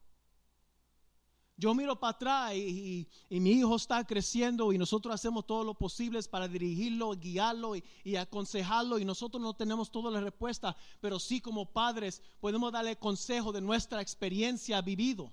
[1.61, 6.18] Yo miro para atrás y, mi hijo está creciendo y nosotros hacemos todo lo posible
[6.22, 11.70] para dirigirlo, guiarlo y, aconsejarlo y nosotros no tenemos toda la respuesta, pero sí como
[11.70, 15.30] padres podemos darle consejo de nuestra experiencia vivido.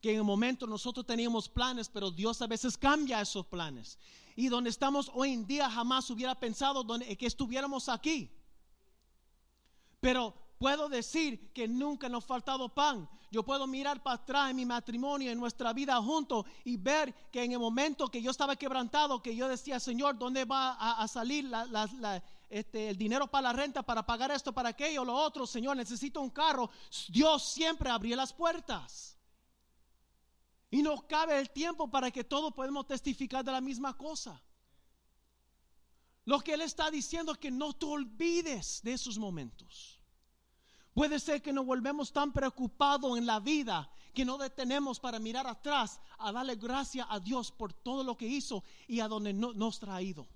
[0.00, 3.98] Que en el momento nosotros teníamos planes, pero Dios a veces cambia esos planes.
[4.36, 6.86] Y donde estamos hoy en día jamás hubiera pensado
[7.18, 8.30] que estuviéramos aquí.
[10.00, 13.06] Pero puedo decir que nunca nos ha faltado pan.
[13.30, 17.44] Yo puedo mirar para atrás en mi matrimonio, en nuestra vida juntos y ver que
[17.44, 21.52] en el momento que yo estaba quebrantado, que yo decía, Señor, ¿dónde va a, salir
[22.48, 25.46] este, el dinero para la renta, para pagar esto, para aquello, lo otro?
[25.46, 26.70] Señor, necesito un carro.
[27.08, 29.18] Dios siempre abrió las puertas.
[30.70, 34.42] Y no cabe el tiempo para que todos podamos testificar de la misma cosa.
[36.24, 40.00] Lo que Él está diciendo es que no te olvides de esos momentos.
[40.94, 45.46] Puede ser que nos volvemos tan preocupados en la vida que no detenemos para mirar
[45.46, 49.76] atrás a darle gracias a Dios por todo lo que hizo y a donde nos
[49.76, 50.28] ha traído.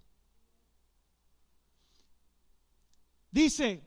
[3.31, 3.87] Dice,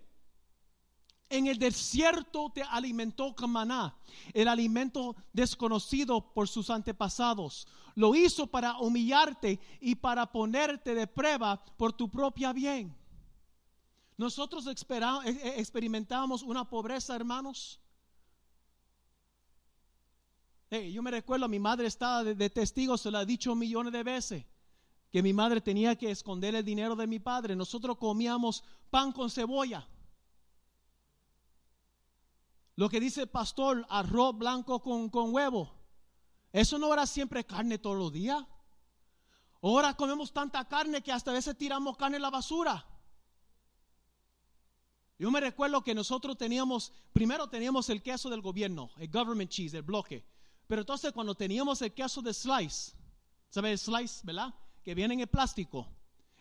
[1.30, 3.97] en el desierto te alimentó con maná,
[4.34, 7.67] el alimento desconocido por sus antepasados.
[7.95, 13.01] Lo hizo para humillarte y para ponerte de prueba por tu propia bien.
[14.18, 14.72] Nosotros e,
[15.30, 17.80] e, experimentábamos una pobreza, hermanos.
[20.70, 24.45] yo me recuerdo, mi madre estaba de, testigo, se lo ha dicho millones de veces,
[25.12, 27.55] que mi madre tenía que esconder el dinero de mi padre.
[27.55, 29.88] Nosotros comíamos pan con cebolla.
[32.78, 35.74] Lo que dice el pastor, arroz blanco con, con huevo.
[36.53, 38.43] Eso no era siempre carne todos los días.
[39.62, 42.86] Ahora comemos tanta carne que hasta a veces tiramos carne en la basura.
[45.22, 49.76] Yo me recuerdo que nosotros teníamos, primero teníamos el queso del gobierno, el government cheese,
[49.76, 50.26] el bloque.
[50.65, 52.93] Pero entonces cuando teníamos el queso de slice,
[53.47, 54.51] ¿sabes el slice, verdad?
[54.84, 55.88] Que viene en plástico.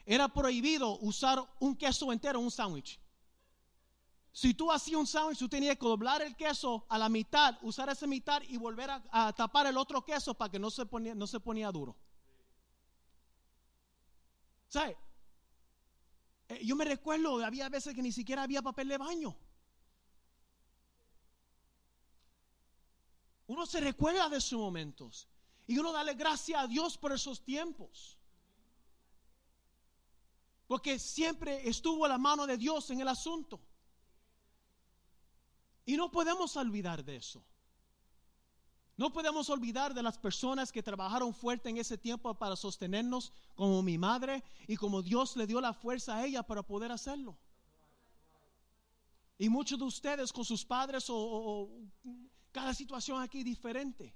[0.07, 2.99] Era prohibido usar un queso entero en un sándwich.
[4.33, 7.91] Si tú hacías un sándwich, tú tenías que doblar el queso a la mitad, usar
[7.91, 11.27] esa mitad y volver a, tapar el otro queso para que no se, ponía, no
[11.27, 11.95] se ponía duro.
[14.69, 14.97] ¿Sabe?
[16.51, 19.37] Eh, yo me recuerdo, había veces que ni siquiera había papel de baño.
[23.47, 25.29] Uno se recuerda de esos momentos
[25.67, 28.19] y uno dale gracias a Dios por esos tiempos.
[30.67, 33.61] Porque siempre estuvo la mano de Dios en el asunto.
[35.85, 37.45] Y no podemos olvidar de eso.
[39.01, 43.83] No podemos olvidar de las personas que trabajaron fuerte en ese tiempo para sostenernos, como
[43.83, 47.39] mi madre, y como Dios le dio la fuerza a ella para poder hacerlo.
[49.39, 51.71] Y muchos de ustedes con sus padres o,
[52.53, 54.15] cada situación aquí diferente.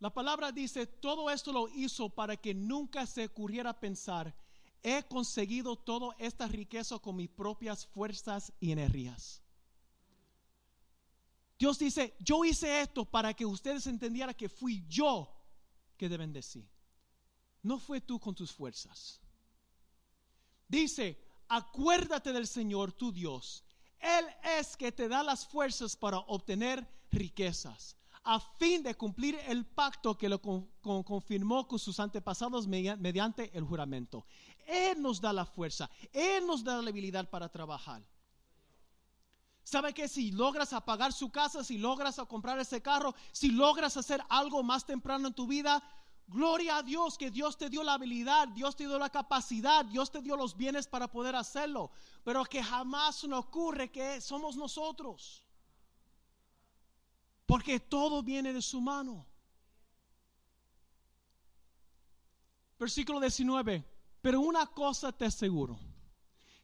[0.00, 4.36] La palabra dice, todo esto lo hizo para que nunca se ocurriera pensar,
[4.82, 9.47] he conseguido toda esta riqueza con mis propias fuerzas y energías.
[11.58, 15.28] Dios dice, yo hice esto para que ustedes entendieran que fui yo
[15.96, 16.68] que deben decir.
[17.62, 19.20] No fue tú con tus fuerzas.
[20.68, 23.64] Dice, acuérdate del Señor tu Dios.
[23.98, 24.26] Él
[24.58, 27.98] es que te da las fuerzas para obtener riquezas
[28.30, 34.26] a fin de cumplir el pacto que lo confirmó con sus antepasados mediante el juramento.
[34.66, 38.06] Él nos da la fuerza, Él nos da la habilidad para trabajar.
[39.68, 44.24] ¿Sabe que si logras apagar su casa, si logras comprar ese carro, si logras hacer
[44.30, 45.82] algo más temprano en tu vida,
[46.26, 50.10] gloria a Dios que Dios te dio la habilidad, Dios te dio la capacidad, Dios
[50.10, 51.90] te dio los bienes para poder hacerlo,
[52.24, 55.44] pero que jamás nos ocurre que somos nosotros.
[57.44, 59.26] Porque todo viene de su mano.
[62.78, 63.84] Versículo 19.
[64.22, 65.78] Pero una cosa te aseguro.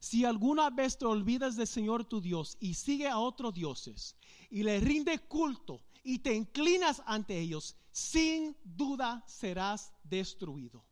[0.05, 4.15] Si alguna vez te olvidas del Señor tu Dios y sigue a otros dioses
[4.51, 10.85] y le rinde culto y te inclinas ante ellos, sin duda serás destruido.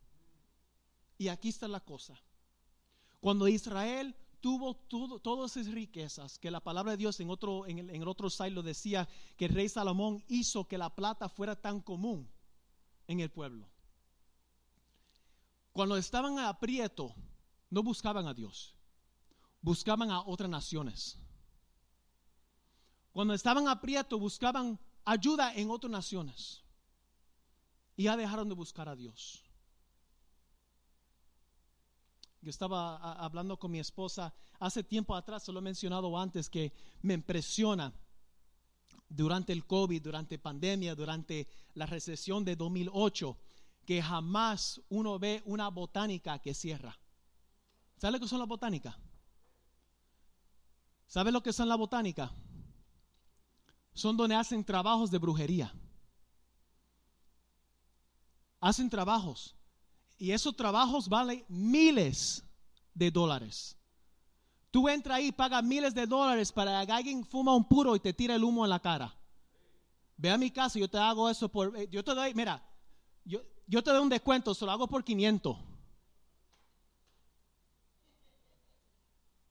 [1.19, 2.19] Y aquí está la cosa.
[3.19, 4.73] Cuando Israel tuvo
[5.19, 9.07] todas esas riquezas, que la palabra de Dios en otro, en el, otro lo decía
[9.37, 12.27] que el rey Salomón hizo que la plata fuera tan común
[13.05, 13.69] en el pueblo.
[15.71, 17.13] Cuando estaban a aprieto,
[17.69, 18.72] no buscaban a Dios,
[19.63, 21.17] buscaban a otras naciones.
[23.11, 26.61] Cuando estaban a aprieto, buscaban ayuda en otras naciones.
[27.95, 29.43] Y ya dejaron de buscar a Dios.
[32.41, 36.73] Yo estaba hablando con mi esposa hace tiempo atrás, se lo he mencionado antes, que
[37.01, 37.93] me impresiona
[39.07, 43.37] durante el COVID, durante pandemia, durante la recesión de 2008,
[43.85, 46.99] que jamás uno ve una botánica que cierra.
[47.97, 48.97] ¿Sabe que son las botánicas?
[51.13, 52.31] ¿Sabe lo que son las botánicas?
[53.93, 55.71] Son donde hacen trabajos de brujería.
[58.59, 59.55] Hacen trabajos
[60.17, 62.43] y esos trabajos valen miles
[62.95, 63.77] de dólares.
[64.71, 68.11] Tú entras ahí, pagas miles de dólares para que alguien fuma un puro y te
[68.11, 69.15] tira el humo en la cara.
[70.17, 72.67] Ve a mi casa, yo te hago eso por, eh, yo te doy, mira,
[73.23, 75.72] yo, yo te doy un descuento, se lo hago por 500.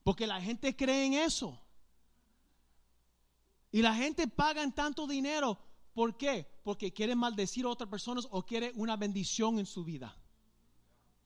[0.03, 1.59] Porque la gente cree en eso.
[3.71, 5.57] Y la gente paga tanto dinero.
[5.93, 6.47] ¿Por qué?
[6.63, 10.15] Porque quiere maldecir a otras personas o quiere una bendición en su vida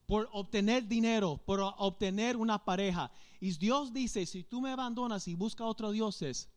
[0.07, 3.11] por obtener dinero, por obtener una pareja.
[3.41, 6.49] Y Dios dice, si tú me abandonas y buscas otros dioses,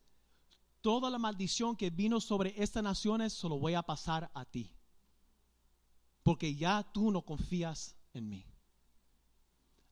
[0.79, 4.73] toda la maldición que vino sobre estas naciones se lo voy a pasar a ti.
[6.23, 8.45] Porque ya tú no confías en mí.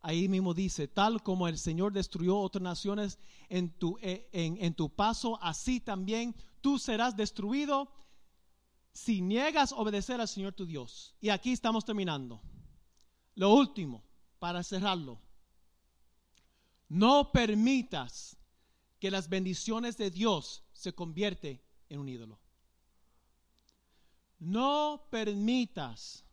[0.01, 3.19] Ahí mismo dice, tal como el Señor destruyó otras naciones
[3.49, 7.91] en tu, eh, en tu paso, así también tú serás destruido
[8.93, 11.15] si niegas obedecer al Señor tu Dios.
[11.19, 12.41] Y aquí estamos terminando.
[13.35, 14.03] Lo último,
[14.39, 15.19] para cerrarlo,
[16.89, 18.35] no permitas
[18.99, 22.39] que las bendiciones de Dios se convierten en un ídolo.
[24.39, 26.25] No permitas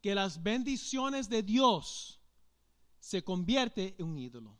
[0.00, 2.20] que las bendiciones de Dios
[3.04, 4.56] se convierten en un ídolo.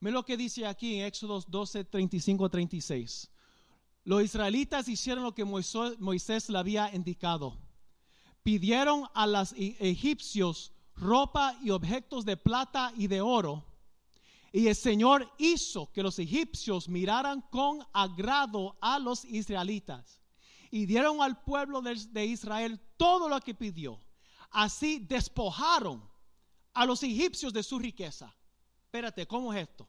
[0.00, 3.30] Mira lo que dice aquí en Éxodo 12, 35 36.
[4.04, 7.58] Los israelitas hicieron lo que Moisés le había indicado
[8.42, 13.64] pidieron a los e-, egipcios ropa y objetos de plata y de oro.
[14.52, 20.20] Y el Señor hizo que los egipcios miraran con agrado a los israelitas
[20.70, 24.00] y dieron al pueblo de, Israel todo lo que pidió.
[24.50, 26.09] Así despojaron
[26.80, 28.34] a los egipcios de su riqueza.
[28.86, 29.86] Espérate, ¿cómo es esto?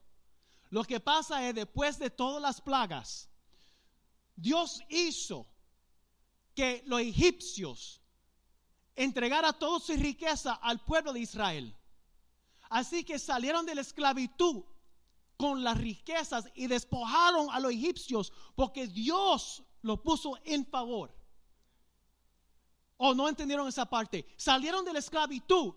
[0.68, 3.30] Lo que pasa es después de todas las plagas,
[4.36, 5.46] Dios hizo
[6.54, 8.02] que los egipcios
[8.94, 11.74] entregara toda su riqueza al pueblo de Israel.
[12.68, 14.62] Así que salieron de la esclavitud
[15.38, 21.10] con las riquezas y despojaron a los egipcios porque Dios lo puso en favor.
[22.98, 24.26] ¿O no entendieron esa parte?
[24.36, 25.72] Salieron de la esclavitud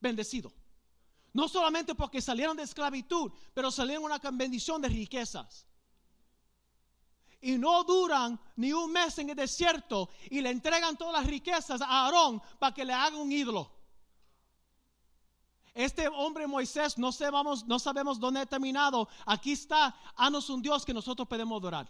[0.00, 0.52] bendecido.
[1.32, 5.66] No solamente porque salieron de esclavitud, pero salieron una bendición de riquezas.
[7.40, 11.80] Y no duran ni un mes en el desierto y le entregan todas las riquezas
[11.80, 13.70] a Aarón para que le haga un ídolo.
[15.74, 19.08] Este hombre Moisés, no sabemos, no sabemos dónde ha terminado.
[19.24, 21.88] Aquí está, hanos un Dios que nosotros podemos adorar.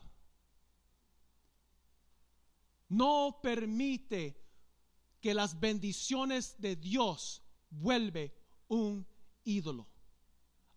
[2.90, 4.38] No permite
[5.22, 8.34] que las bendiciones de Dios vuelve
[8.68, 9.06] un
[9.44, 9.86] ídolo.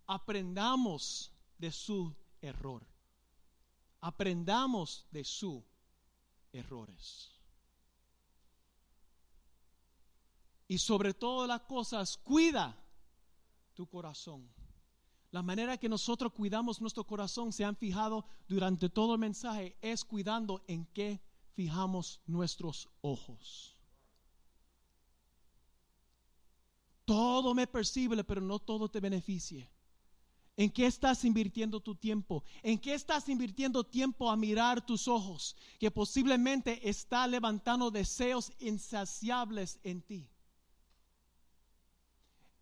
[0.08, 2.86] Aprendamos de su error.
[4.02, 5.64] Aprendamos de sus
[6.52, 7.30] errores.
[10.68, 12.78] Y sobre todas las cosas, cuida
[13.74, 14.50] tu corazón.
[15.32, 20.04] La manera que nosotros cuidamos nuestro corazón, se han fijado durante todo el mensaje, es
[20.04, 21.22] cuidando en qué
[21.54, 23.81] fijamos nuestros ojos.
[27.12, 29.70] Todo me percibe, pero no todo te beneficie.
[30.56, 32.42] ¿En qué estás invirtiendo tu tiempo?
[32.64, 39.78] ¿En qué estás invirtiendo tiempo a mirar tus ojos que posiblemente está levantando deseos insaciables
[39.84, 40.30] en ti?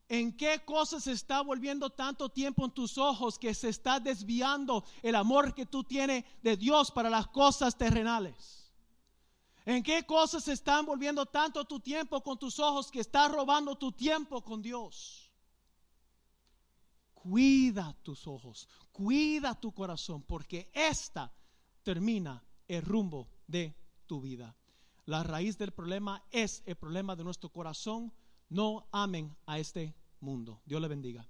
[0.07, 5.13] ¿En qué cosas está volviendo tanto tiempo en tus ojos que se está desviando el
[5.13, 8.68] amor que tú tienes de Dios para las cosas terrenales?
[9.65, 13.91] ¿En qué cosas están volviendo tanto tu tiempo con tus ojos que está robando tu
[13.91, 15.31] tiempo con Dios?
[17.13, 21.33] Cuida tus ojos, cuida tu corazón, porque esta
[21.83, 23.75] termina el rumbo de
[24.05, 24.55] tu vida.
[25.05, 28.13] La raíz del problema es el problema de nuestro corazón.
[28.47, 30.61] No amen a este mundo.
[30.65, 31.27] Dios le bendiga.